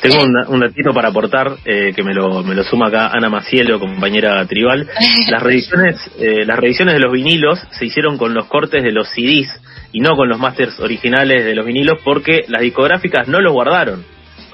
Tengo 0.00 0.16
Eh. 0.16 0.24
un, 0.24 0.54
un 0.54 0.60
datito 0.60 0.92
para 0.92 1.08
aportar 1.08 1.56
eh, 1.64 1.92
que 1.94 2.02
me 2.02 2.12
lo, 2.14 2.42
me 2.42 2.54
lo 2.54 2.64
suma 2.64 2.88
acá 2.88 3.08
Ana 3.08 3.28
Macielo, 3.28 3.78
compañera 3.80 4.44
tribal. 4.46 4.86
Las 5.30 5.42
reediciones, 5.42 5.96
eh, 6.18 6.44
las 6.44 6.58
reediciones 6.58 6.94
de 6.94 7.00
los 7.00 7.12
vinilos 7.12 7.58
se 7.70 7.86
hicieron 7.86 8.18
con 8.18 8.34
los 8.34 8.46
cortes 8.46 8.82
de 8.82 8.92
los 8.92 9.08
CDs 9.08 9.48
y 9.92 10.00
no 10.00 10.16
con 10.16 10.28
los 10.28 10.38
masters 10.38 10.78
originales 10.80 11.44
de 11.44 11.54
los 11.54 11.64
vinilos 11.64 12.00
porque 12.04 12.44
las 12.48 12.62
discográficas 12.62 13.28
no 13.28 13.40
los 13.40 13.52
guardaron. 13.52 14.04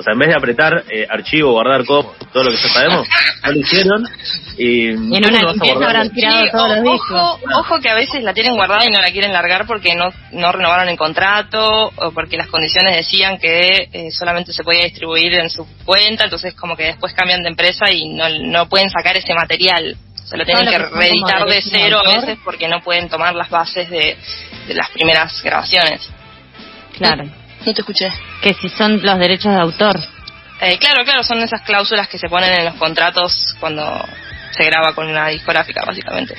O 0.00 0.02
sea, 0.02 0.14
en 0.14 0.18
vez 0.18 0.28
de 0.30 0.34
apretar 0.36 0.84
eh, 0.90 1.06
archivo, 1.08 1.52
guardar 1.52 1.84
co- 1.84 2.14
todo 2.32 2.44
lo 2.44 2.50
que 2.50 2.56
ya 2.56 2.68
sabemos, 2.70 3.06
no 3.44 3.52
lo 3.52 3.58
hicieron. 3.60 4.02
Y, 4.56 4.88
en 4.88 4.96
¿cómo 4.96 5.16
una 5.18 5.52
limpieza 5.52 5.84
habrán 5.86 6.10
tirado 6.10 6.40
Sí, 6.42 6.48
todos 6.50 6.70
o- 6.70 6.74
los 6.74 6.82
discos. 6.84 7.10
ojo, 7.20 7.40
ojo 7.60 7.80
que 7.80 7.90
a 7.90 7.94
veces 7.94 8.22
la 8.22 8.32
tienen 8.34 8.54
guardada 8.56 8.84
y 8.86 8.90
no 8.90 9.00
la 9.00 9.10
quieren 9.10 9.32
largar 9.32 9.66
porque 9.66 9.94
no, 9.94 10.06
no 10.32 10.52
renovaron 10.52 10.88
el 10.88 10.96
contrato 10.96 11.90
o 11.94 12.10
porque 12.12 12.36
las 12.36 12.48
condiciones 12.48 12.96
decían 12.96 13.38
que 13.38 13.88
eh, 13.92 14.10
solamente 14.10 14.52
se 14.52 14.64
podía 14.64 14.84
distribuir 14.84 15.34
en 15.34 15.50
su 15.50 15.66
cuenta, 15.84 16.24
entonces 16.24 16.54
como 16.54 16.76
que 16.76 16.84
después 16.84 17.12
cambian 17.14 17.42
de 17.42 17.50
empresa 17.50 17.90
y 17.90 18.08
no, 18.08 18.28
no 18.28 18.68
pueden 18.68 18.88
sacar 18.90 19.16
ese 19.16 19.34
material. 19.34 19.96
Se 20.24 20.36
lo 20.36 20.44
tienen 20.44 20.64
lo 20.64 20.70
que 20.70 20.76
que 20.78 20.84
reeditar 20.84 21.38
como 21.40 21.50
de 21.52 21.60
cero 21.62 21.98
a 22.06 22.08
veces 22.20 22.38
porque 22.44 22.68
no 22.68 22.80
pueden 22.82 23.08
tomar 23.08 23.34
las 23.34 23.50
bases 23.50 23.90
de, 23.90 24.16
de 24.66 24.74
las 24.74 24.88
primeras 24.90 25.42
grabaciones. 25.42 26.08
Claro. 26.96 27.24
No 27.66 27.74
te 27.74 27.80
escuché. 27.80 28.10
Que 28.42 28.54
si 28.54 28.68
son 28.68 29.00
los 29.02 29.18
derechos 29.18 29.52
de 29.54 29.60
autor. 29.60 29.98
Eh, 30.60 30.78
claro, 30.78 31.04
claro, 31.04 31.22
son 31.22 31.38
esas 31.42 31.62
cláusulas 31.62 32.08
que 32.08 32.18
se 32.18 32.28
ponen 32.28 32.52
en 32.52 32.64
los 32.66 32.74
contratos 32.74 33.56
cuando 33.60 34.04
se 34.50 34.64
graba 34.64 34.94
con 34.94 35.08
una 35.08 35.28
discográfica, 35.28 35.82
básicamente. 35.86 36.34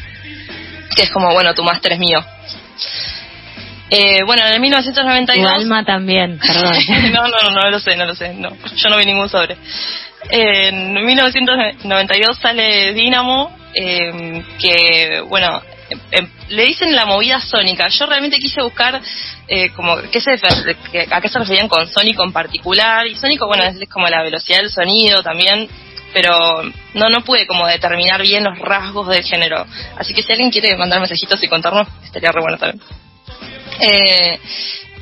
Que 0.95 1.03
es 1.03 1.11
como, 1.11 1.31
bueno, 1.33 1.53
tu 1.53 1.63
máster 1.63 1.93
es 1.93 1.99
mío. 1.99 2.23
Eh, 3.89 4.23
bueno, 4.25 4.43
en 4.43 4.53
el 4.53 4.55
Tu 4.55 4.61
1992... 4.61 5.53
alma 5.53 5.83
también, 5.83 6.39
perdón. 6.39 6.73
no, 7.11 7.27
no, 7.27 7.37
no, 7.43 7.51
no 7.51 7.69
lo 7.69 7.79
sé, 7.79 7.95
no 7.97 8.05
lo 8.05 8.15
sé, 8.15 8.33
no. 8.33 8.55
Yo 8.75 8.89
no 8.89 8.97
vi 8.97 9.05
ningún 9.05 9.27
sobre. 9.27 9.57
Eh, 10.29 10.69
en 10.69 10.93
1992 10.93 12.37
sale 12.37 12.93
Dynamo, 12.93 13.57
eh, 13.73 14.43
que, 14.59 15.21
bueno, 15.27 15.61
le 16.49 16.65
dicen 16.65 16.95
la 16.95 17.05
movida 17.05 17.39
sónica. 17.39 17.87
Yo 17.87 18.05
realmente 18.05 18.37
quise 18.37 18.61
buscar 18.61 19.01
eh, 19.47 19.69
como 19.71 19.97
qué 20.11 20.21
se, 20.21 20.31
a 20.31 21.21
qué 21.21 21.29
se 21.29 21.39
referían 21.39 21.67
con 21.67 21.87
sónico 21.87 22.23
en 22.23 22.31
particular. 22.31 23.07
Y 23.07 23.15
sónico, 23.15 23.47
bueno, 23.47 23.63
es 23.63 23.89
como 23.89 24.07
la 24.07 24.23
velocidad 24.23 24.59
del 24.59 24.69
sonido 24.69 25.21
también, 25.23 25.67
pero 26.13 26.63
no 26.93 27.09
no 27.09 27.23
pude 27.23 27.47
como 27.47 27.67
determinar 27.67 28.21
bien 28.21 28.43
los 28.43 28.57
rasgos 28.59 29.07
del 29.07 29.23
género. 29.23 29.65
Así 29.97 30.13
que 30.13 30.23
si 30.23 30.31
alguien 30.31 30.51
quiere 30.51 30.75
mandar 30.77 30.99
mensajitos 30.99 31.43
y 31.43 31.47
contarnos, 31.47 31.87
estaría 32.03 32.31
re 32.31 32.41
bueno 32.41 32.57
también. 32.57 32.81
Eh, 33.79 34.39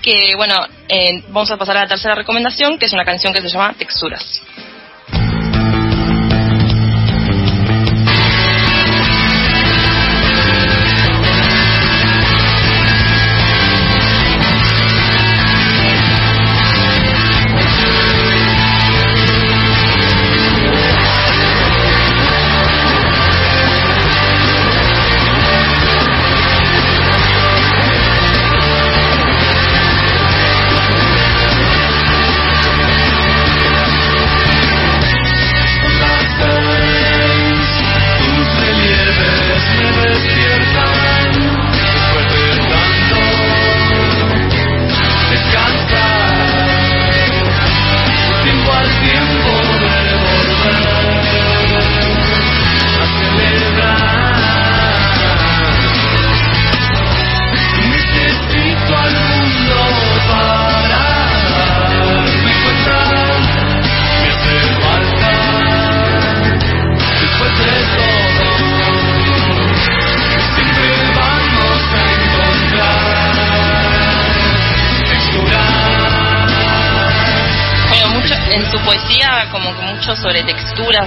que 0.02 0.36
bueno, 0.36 0.56
eh, 0.88 1.24
vamos 1.30 1.52
a 1.52 1.58
pasar 1.58 1.78
a 1.78 1.82
la 1.82 1.88
tercera 1.88 2.16
recomendación, 2.16 2.78
que 2.78 2.86
es 2.86 2.94
una 2.94 3.06
canción 3.06 3.34
que 3.34 3.42
se 3.42 3.50
llama 3.50 3.74
Texturas. 3.78 4.42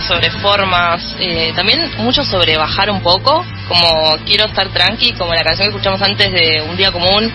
Sobre 0.02 0.30
formas, 0.30 1.14
eh, 1.18 1.52
también 1.54 1.90
mucho 1.98 2.22
sobre 2.24 2.56
bajar 2.56 2.90
un 2.90 3.00
poco, 3.02 3.44
como 3.68 4.16
quiero 4.26 4.46
estar 4.46 4.68
tranqui, 4.68 5.12
como 5.14 5.32
la 5.32 5.42
canción 5.42 5.66
que 5.68 5.76
escuchamos 5.76 6.02
antes 6.02 6.30
de 6.32 6.62
Un 6.68 6.76
Día 6.76 6.90
Común. 6.92 7.32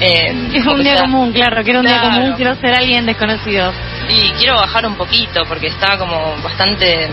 eh, 0.00 0.50
Es 0.54 0.66
un 0.66 0.82
día 0.82 0.92
sea- 0.94 1.02
común, 1.02 1.32
claro, 1.32 1.62
quiero 1.64 1.80
un 1.80 1.86
día 1.86 2.00
común, 2.02 2.32
quiero 2.36 2.54
ser 2.56 2.74
alguien 2.74 3.06
desconocido. 3.06 3.72
Y 4.08 4.30
quiero 4.38 4.54
bajar 4.56 4.86
un 4.86 4.94
poquito 4.94 5.42
porque 5.48 5.68
está 5.68 5.96
como 5.98 6.36
bastante 6.42 7.08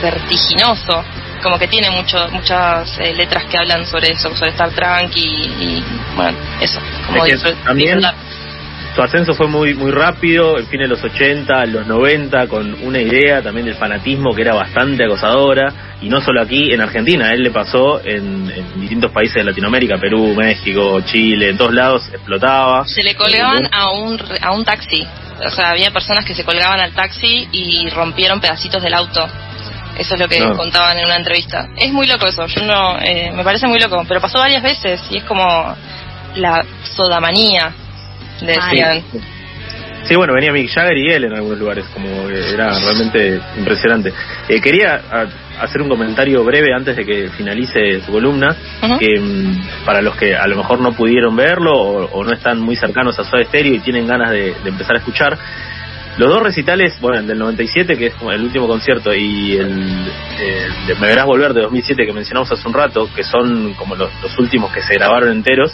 vertiginoso. 0.00 1.04
Como 1.42 1.56
que 1.58 1.68
tiene 1.68 1.88
mucho, 1.90 2.28
muchas 2.32 2.98
eh, 2.98 3.14
letras 3.14 3.44
que 3.44 3.56
hablan 3.58 3.86
sobre 3.86 4.08
eso, 4.12 4.34
sobre 4.36 4.50
estar 4.50 4.70
tranqui 4.70 5.20
y, 5.22 5.84
bueno, 6.16 6.36
eso. 6.60 6.80
Como 7.06 7.24
Es 7.24 7.30
que 7.30 7.36
disfrut- 7.38 7.64
también- 7.64 7.98
disfrutar. 7.98 8.27
Su 8.98 9.04
ascenso 9.04 9.32
fue 9.32 9.46
muy 9.46 9.74
muy 9.74 9.92
rápido, 9.92 10.58
en 10.58 10.66
fin 10.66 10.80
de 10.80 10.88
los 10.88 11.00
80, 11.04 11.66
los 11.66 11.86
90, 11.86 12.48
con 12.48 12.82
una 12.82 12.98
idea 13.00 13.40
también 13.40 13.66
del 13.66 13.76
fanatismo 13.76 14.34
que 14.34 14.42
era 14.42 14.54
bastante 14.54 15.04
acosadora, 15.04 15.72
y 16.02 16.08
no 16.08 16.20
solo 16.20 16.42
aquí, 16.42 16.72
en 16.72 16.80
Argentina, 16.80 17.26
a 17.26 17.32
él 17.32 17.44
le 17.44 17.52
pasó 17.52 18.00
en, 18.04 18.50
en 18.50 18.80
distintos 18.80 19.12
países 19.12 19.36
de 19.36 19.44
Latinoamérica, 19.44 19.98
Perú, 19.98 20.34
México, 20.34 21.00
Chile, 21.02 21.50
en 21.50 21.56
todos 21.56 21.72
lados 21.74 22.08
explotaba. 22.12 22.84
Se 22.88 23.04
le 23.04 23.14
colgaban 23.14 23.68
a 23.72 23.88
un, 23.92 24.18
a 24.42 24.50
un 24.50 24.64
taxi. 24.64 25.06
O 25.46 25.50
sea, 25.50 25.70
había 25.70 25.92
personas 25.92 26.24
que 26.24 26.34
se 26.34 26.42
colgaban 26.42 26.80
al 26.80 26.90
taxi 26.90 27.46
y 27.52 27.88
rompieron 27.90 28.40
pedacitos 28.40 28.82
del 28.82 28.94
auto. 28.94 29.24
Eso 29.96 30.14
es 30.14 30.20
lo 30.20 30.26
que 30.26 30.40
No. 30.40 30.56
contaban 30.56 30.98
en 30.98 31.04
una 31.06 31.18
entrevista. 31.18 31.68
Es 31.76 31.92
muy 31.92 32.08
loco 32.08 32.26
eso, 32.26 32.44
yo 32.46 32.62
no, 32.64 32.98
eh, 32.98 33.30
me 33.32 33.44
parece 33.44 33.68
muy 33.68 33.78
loco, 33.78 34.04
pero 34.08 34.20
pasó 34.20 34.38
varias 34.40 34.64
veces 34.64 35.00
y 35.08 35.18
es 35.18 35.22
como 35.22 35.46
la 36.34 36.64
sodamanía, 36.96 37.72
decían. 38.46 39.02
Sí, 40.04 40.14
bueno, 40.16 40.32
venía 40.32 40.52
Mick 40.52 40.70
Jagger 40.70 40.96
y 40.96 41.12
él 41.12 41.24
en 41.24 41.34
algunos 41.34 41.58
lugares, 41.58 41.84
como 41.92 42.28
que 42.28 42.54
era 42.54 42.70
realmente 42.78 43.40
impresionante. 43.58 44.12
Eh, 44.48 44.60
quería 44.60 44.94
a- 45.10 45.26
hacer 45.64 45.82
un 45.82 45.88
comentario 45.88 46.42
breve 46.44 46.72
antes 46.74 46.96
de 46.96 47.04
que 47.04 47.28
finalice 47.36 48.00
su 48.06 48.12
columna, 48.12 48.56
que 48.98 49.20
mm, 49.20 49.84
para 49.84 50.00
los 50.00 50.14
que 50.16 50.34
a 50.34 50.46
lo 50.46 50.56
mejor 50.56 50.80
no 50.80 50.92
pudieron 50.92 51.36
verlo 51.36 51.72
o, 51.72 52.04
o 52.06 52.24
no 52.24 52.32
están 52.32 52.60
muy 52.60 52.76
cercanos 52.76 53.18
a 53.18 53.24
Soda 53.24 53.44
Stereo 53.44 53.74
y 53.74 53.80
tienen 53.80 54.06
ganas 54.06 54.30
de, 54.30 54.54
de 54.62 54.68
empezar 54.70 54.94
a 54.96 54.98
escuchar, 55.00 55.36
los 56.16 56.28
dos 56.30 56.42
recitales, 56.42 56.98
bueno, 57.00 57.18
el 57.20 57.26
del 57.26 57.38
97, 57.38 57.96
que 57.98 58.06
es 58.06 58.14
como 58.14 58.32
el 58.32 58.42
último 58.42 58.66
concierto, 58.66 59.12
y 59.14 59.56
el, 59.56 60.06
eh, 60.40 60.68
de 60.86 60.94
Me 60.96 61.06
Verás 61.08 61.26
Volver 61.26 61.52
de 61.52 61.60
2007, 61.62 62.06
que 62.06 62.12
mencionamos 62.12 62.50
hace 62.50 62.66
un 62.66 62.74
rato, 62.74 63.08
que 63.14 63.22
son 63.24 63.74
como 63.74 63.94
los, 63.94 64.10
los 64.22 64.36
últimos 64.38 64.72
que 64.72 64.80
se 64.82 64.94
grabaron 64.94 65.30
enteros, 65.32 65.72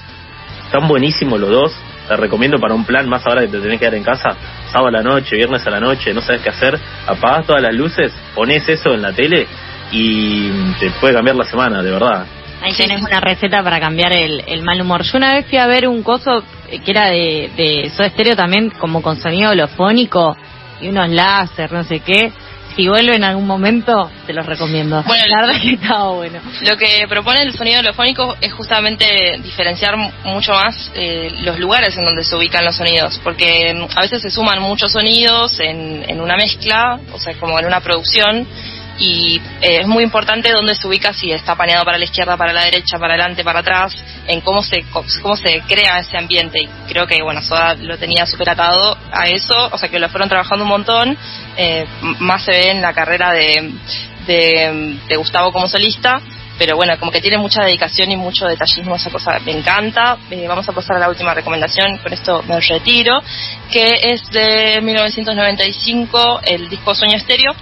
están 0.67 0.89
buenísimos 0.89 1.39
los 1.41 1.51
dos. 1.51 1.73
Te 2.09 2.17
recomiendo 2.17 2.59
para 2.59 2.75
un 2.75 2.85
plan 2.85 3.09
más 3.09 3.27
ahora 3.27 3.43
que 3.43 3.49
te 3.49 3.61
tenés 3.61 3.79
que 3.79 3.81
quedar 3.81 3.95
en 3.95 4.05
casa, 4.05 4.37
sábado 4.71 4.89
a 4.89 4.91
la 4.91 5.03
noche, 5.03 5.37
viernes 5.37 5.67
a 5.67 5.71
la 5.71 5.81
noche, 5.81 6.13
no 6.13 6.21
sabes 6.21 6.43
qué 6.43 6.51
hacer, 6.51 6.79
apagás 7.07 7.47
todas 7.47 7.63
las 7.63 7.75
luces, 7.75 8.13
pones 8.35 8.69
eso 8.69 8.93
en 8.93 9.03
la 9.03 9.13
tele 9.13 9.47
y 9.91 10.51
te 10.79 10.91
puede 11.01 11.15
cambiar 11.15 11.37
la 11.37 11.45
semana, 11.45 11.83
de 11.83 11.91
verdad. 11.91 12.27
Ahí 12.63 12.73
tenés 12.73 13.03
una 13.03 13.21
receta 13.21 13.63
para 13.63 13.79
cambiar 13.79 14.13
el, 14.13 14.43
el 14.47 14.63
mal 14.63 14.81
humor. 14.81 15.03
Yo 15.03 15.19
una 15.19 15.35
vez 15.35 15.47
fui 15.47 15.59
a 15.59 15.67
ver 15.67 15.87
un 15.87 16.03
coso 16.03 16.43
que 16.69 16.91
era 16.91 17.07
de, 17.09 17.51
de 17.57 17.91
Soda 17.91 18.09
Stereo 18.09 18.37
también, 18.37 18.71
como 18.71 19.03
con 19.03 19.17
sonido 19.17 19.51
holofónico 19.51 20.37
y 20.81 20.89
unos 20.89 21.09
láser, 21.11 21.73
no 21.73 21.85
sé 21.85 22.01
qué. 22.01 22.33
Si 22.77 22.89
vuelve 22.89 23.15
en 23.15 23.25
algún 23.25 23.47
momento, 23.47 24.11
te 24.27 24.33
los 24.33 24.45
recomiendo. 24.47 25.03
Bueno, 25.05 25.25
la 25.29 25.47
verdad 25.47 25.61
que 25.61 25.75
estaba 25.75 26.11
bueno. 26.11 26.41
Lo 26.63 26.77
que 26.77 27.07
propone 27.09 27.43
el 27.43 27.53
sonido 27.55 27.81
holofónico 27.81 28.37
es 28.41 28.53
justamente 28.53 29.39
diferenciar 29.43 29.97
mucho 30.25 30.53
más 30.53 30.91
eh, 30.95 31.31
los 31.43 31.59
lugares 31.59 31.97
en 31.97 32.05
donde 32.05 32.25
se 32.25 32.35
ubican 32.37 32.65
los 32.65 32.77
sonidos, 32.77 33.21
porque 33.23 33.75
mm, 33.75 33.99
a 33.99 34.03
veces 34.03 34.23
se 34.23 34.31
suman 34.31 34.61
muchos 34.61 34.93
sonidos 34.93 35.61
en, 35.61 36.05
en 36.09 36.21
una 36.21 36.37
mezcla, 36.37 36.99
o 37.13 37.19
sea, 37.19 37.35
como 37.35 37.59
en 37.59 37.67
una 37.67 37.81
producción, 37.81 38.47
y 38.99 39.41
eh, 39.61 39.81
es 39.81 39.87
muy 39.87 40.05
importante 40.05 40.53
dónde 40.53 40.75
se 40.75 40.87
ubica, 40.87 41.13
si 41.13 41.31
está 41.31 41.55
paneado 41.55 41.85
para 41.85 41.99
la 41.99 42.05
izquierda, 42.05 42.37
para 42.37 42.53
la 42.53 42.65
derecha, 42.65 42.99
para 42.99 43.15
adelante, 43.15 43.45
para 43.45 43.61
atrás, 43.61 43.95
en 44.27 44.41
cómo 44.41 44.63
se 44.63 44.85
cómo 45.23 45.37
se 45.37 45.63
crea 45.67 45.99
ese 45.99 46.17
ambiente. 46.17 46.63
Y 46.63 46.69
creo 46.89 47.07
que, 47.07 47.23
bueno, 47.23 47.43
Soda 47.43 47.75
lo 47.75 47.99
tenía 47.99 48.27
súper 48.27 48.51
atado 48.51 48.97
a 49.13 49.27
eso, 49.27 49.55
o 49.71 49.79
sea, 49.79 49.89
que 49.89 49.99
lo 49.99 50.09
fueron 50.09 50.29
trabajando 50.29 50.65
un 50.65 50.71
montón, 50.71 51.17
eh, 51.57 51.87
más 52.21 52.45
se 52.45 52.53
ve 52.53 52.71
en 52.71 52.83
la 52.83 52.93
carrera 52.93 53.33
de, 53.33 53.73
de, 54.27 54.99
de 55.09 55.17
Gustavo 55.17 55.53
como 55.53 55.69
solista, 55.69 56.21
pero 56.59 56.77
bueno, 56.77 56.97
como 56.99 57.11
que 57.11 57.21
tiene 57.21 57.39
mucha 57.39 57.65
dedicación 57.65 58.11
y 58.13 58.17
mucho 58.17 58.47
detallismo, 58.47 58.95
esa 58.95 59.11
cosa 59.11 59.39
me 59.45 59.53
encanta. 59.53 60.17
Eh, 60.31 60.47
vamos 60.47 60.69
a 60.69 60.73
pasar 60.73 60.97
a 60.97 61.01
la 61.01 61.09
última 61.09 61.35
recomendación, 61.35 61.99
con 61.99 62.13
esto 62.13 62.43
me 62.45 62.61
retiro, 62.61 63.21
que 63.71 63.99
es 64.03 64.31
de 64.31 64.81
1995, 64.81 66.41
el 66.45 66.69
disco 66.69 66.95
Sueño 66.95 67.17
Estéreo, 67.17 67.53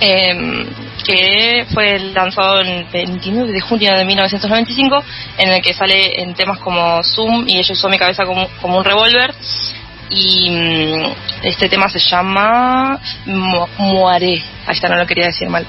eh, 0.00 0.66
que 1.04 1.66
fue 1.72 1.98
lanzado 2.12 2.60
el 2.60 2.84
29 2.92 3.52
de 3.52 3.60
junio 3.60 3.96
de 3.96 4.04
1995, 4.04 5.04
en 5.38 5.48
el 5.50 5.62
que 5.62 5.72
sale 5.74 6.20
en 6.20 6.34
temas 6.34 6.58
como 6.58 7.02
Zoom 7.02 7.44
y 7.48 7.58
ella 7.58 7.72
usó 7.72 7.88
mi 7.88 7.98
cabeza 7.98 8.24
como, 8.24 8.48
como 8.60 8.78
un 8.78 8.84
revólver. 8.84 9.32
Y 10.08 10.50
mm, 10.50 11.12
este 11.42 11.68
tema 11.68 11.88
se 11.88 11.98
llama 11.98 12.98
Mo- 13.26 13.68
Moaré, 13.78 14.42
ahí 14.66 14.74
está, 14.74 14.88
no 14.88 14.96
lo 14.96 15.06
quería 15.06 15.26
decir 15.26 15.48
mal, 15.48 15.66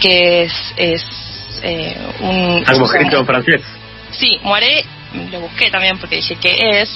que 0.00 0.42
es, 0.44 0.52
es 0.76 1.02
eh, 1.62 1.96
un... 2.20 2.64
Como 2.64 2.84
escrito 2.84 3.18
en 3.18 3.26
francés. 3.26 3.62
Sí, 4.10 4.38
Moiré 4.42 4.84
lo 5.12 5.40
busqué 5.40 5.70
también 5.70 5.98
porque 5.98 6.16
dije 6.16 6.36
que 6.36 6.80
es. 6.80 6.90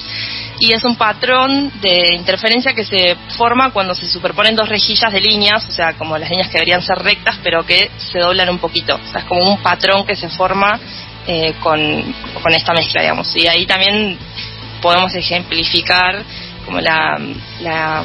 Y 0.59 0.73
es 0.73 0.85
un 0.85 0.97
patrón 0.97 1.73
de 1.81 2.15
interferencia 2.15 2.73
que 2.73 2.85
se 2.85 3.17
forma 3.37 3.73
cuando 3.73 3.95
se 3.95 4.07
superponen 4.07 4.55
dos 4.55 4.69
rejillas 4.69 5.13
de 5.13 5.21
líneas, 5.21 5.67
o 5.69 5.73
sea, 5.73 5.95
como 5.95 6.17
las 6.17 6.31
líneas 6.31 6.49
que 6.49 6.55
deberían 6.55 6.83
ser 6.83 6.99
rectas, 6.99 7.39
pero 7.43 7.65
que 7.65 7.91
se 7.97 8.19
doblan 8.19 8.49
un 8.49 8.59
poquito. 8.59 8.95
O 8.95 9.11
sea, 9.11 9.21
es 9.21 9.27
como 9.27 9.43
un 9.43 9.63
patrón 9.63 10.07
que 10.07 10.15
se 10.15 10.29
forma 10.29 10.79
eh, 11.27 11.55
con, 11.61 12.15
con 12.43 12.53
esta 12.55 12.73
mezcla, 12.73 13.01
digamos. 13.01 13.35
Y 13.37 13.49
ahí 13.49 13.67
también 13.67 14.19
podemos 14.81 15.15
ejemplificar 15.15 16.23
como 16.65 16.81
la, 16.81 17.19
la 17.61 18.05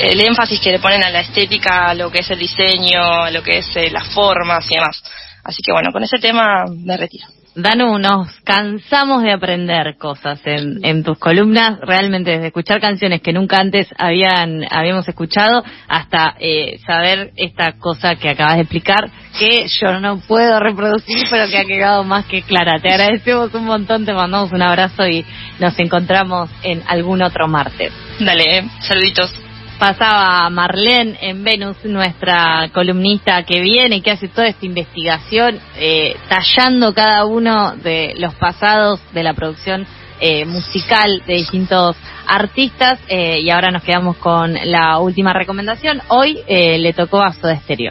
el 0.00 0.20
énfasis 0.20 0.60
que 0.60 0.72
le 0.72 0.78
ponen 0.78 1.02
a 1.02 1.10
la 1.10 1.20
estética, 1.20 1.90
a 1.90 1.94
lo 1.94 2.10
que 2.10 2.20
es 2.20 2.30
el 2.30 2.38
diseño, 2.38 3.02
a 3.24 3.30
lo 3.30 3.42
que 3.42 3.58
es 3.58 3.76
eh, 3.76 3.90
las 3.90 4.08
formas 4.08 4.66
y 4.70 4.74
demás. 4.74 5.02
Así 5.44 5.62
que 5.62 5.72
bueno, 5.72 5.90
con 5.92 6.02
ese 6.02 6.18
tema 6.18 6.64
me 6.66 6.96
retiro. 6.96 7.26
Danu, 7.54 7.98
nos 7.98 8.28
cansamos 8.44 9.22
de 9.22 9.30
aprender 9.30 9.98
cosas 9.98 10.40
en, 10.46 10.82
en 10.84 11.04
tus 11.04 11.18
columnas, 11.18 11.78
realmente 11.82 12.30
desde 12.30 12.46
escuchar 12.46 12.80
canciones 12.80 13.20
que 13.20 13.34
nunca 13.34 13.58
antes 13.58 13.88
habían 13.98 14.64
habíamos 14.70 15.06
escuchado 15.06 15.62
hasta 15.86 16.34
eh, 16.40 16.78
saber 16.86 17.32
esta 17.36 17.72
cosa 17.72 18.16
que 18.16 18.30
acabas 18.30 18.54
de 18.54 18.62
explicar 18.62 19.10
que 19.38 19.66
yo 19.68 20.00
no 20.00 20.18
puedo 20.20 20.60
reproducir 20.60 21.26
pero 21.28 21.46
que 21.46 21.58
ha 21.58 21.66
quedado 21.66 22.04
más 22.04 22.24
que 22.24 22.40
clara. 22.40 22.80
Te 22.80 22.88
agradecemos 22.88 23.52
un 23.52 23.66
montón, 23.66 24.06
te 24.06 24.14
mandamos 24.14 24.50
un 24.52 24.62
abrazo 24.62 25.06
y 25.06 25.22
nos 25.58 25.78
encontramos 25.78 26.48
en 26.62 26.82
algún 26.86 27.22
otro 27.22 27.48
martes. 27.48 27.92
Dale, 28.18 28.58
eh, 28.58 28.64
saluditos. 28.80 29.30
Pasaba 29.82 30.48
Marlene 30.48 31.18
en 31.22 31.42
Venus, 31.42 31.76
nuestra 31.82 32.70
columnista 32.72 33.42
que 33.42 33.60
viene 33.60 34.00
que 34.00 34.12
hace 34.12 34.28
toda 34.28 34.46
esta 34.46 34.64
investigación, 34.64 35.58
eh, 35.76 36.14
tallando 36.28 36.94
cada 36.94 37.24
uno 37.24 37.74
de 37.74 38.14
los 38.16 38.32
pasados 38.36 39.00
de 39.12 39.24
la 39.24 39.34
producción 39.34 39.84
eh, 40.20 40.44
musical 40.44 41.24
de 41.26 41.34
distintos 41.34 41.96
artistas. 42.28 43.00
eh, 43.08 43.40
y 43.40 43.50
ahora 43.50 43.72
nos 43.72 43.82
quedamos 43.82 44.18
con 44.18 44.54
la 44.54 45.00
última 45.00 45.32
recomendación. 45.32 46.00
Hoy 46.10 46.38
eh, 46.46 46.78
le 46.78 46.92
tocó 46.92 47.20
a 47.20 47.32
Soda 47.32 47.56
Stereo. 47.56 47.90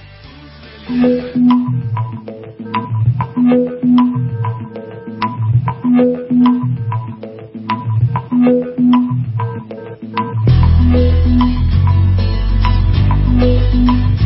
Me 13.39 14.20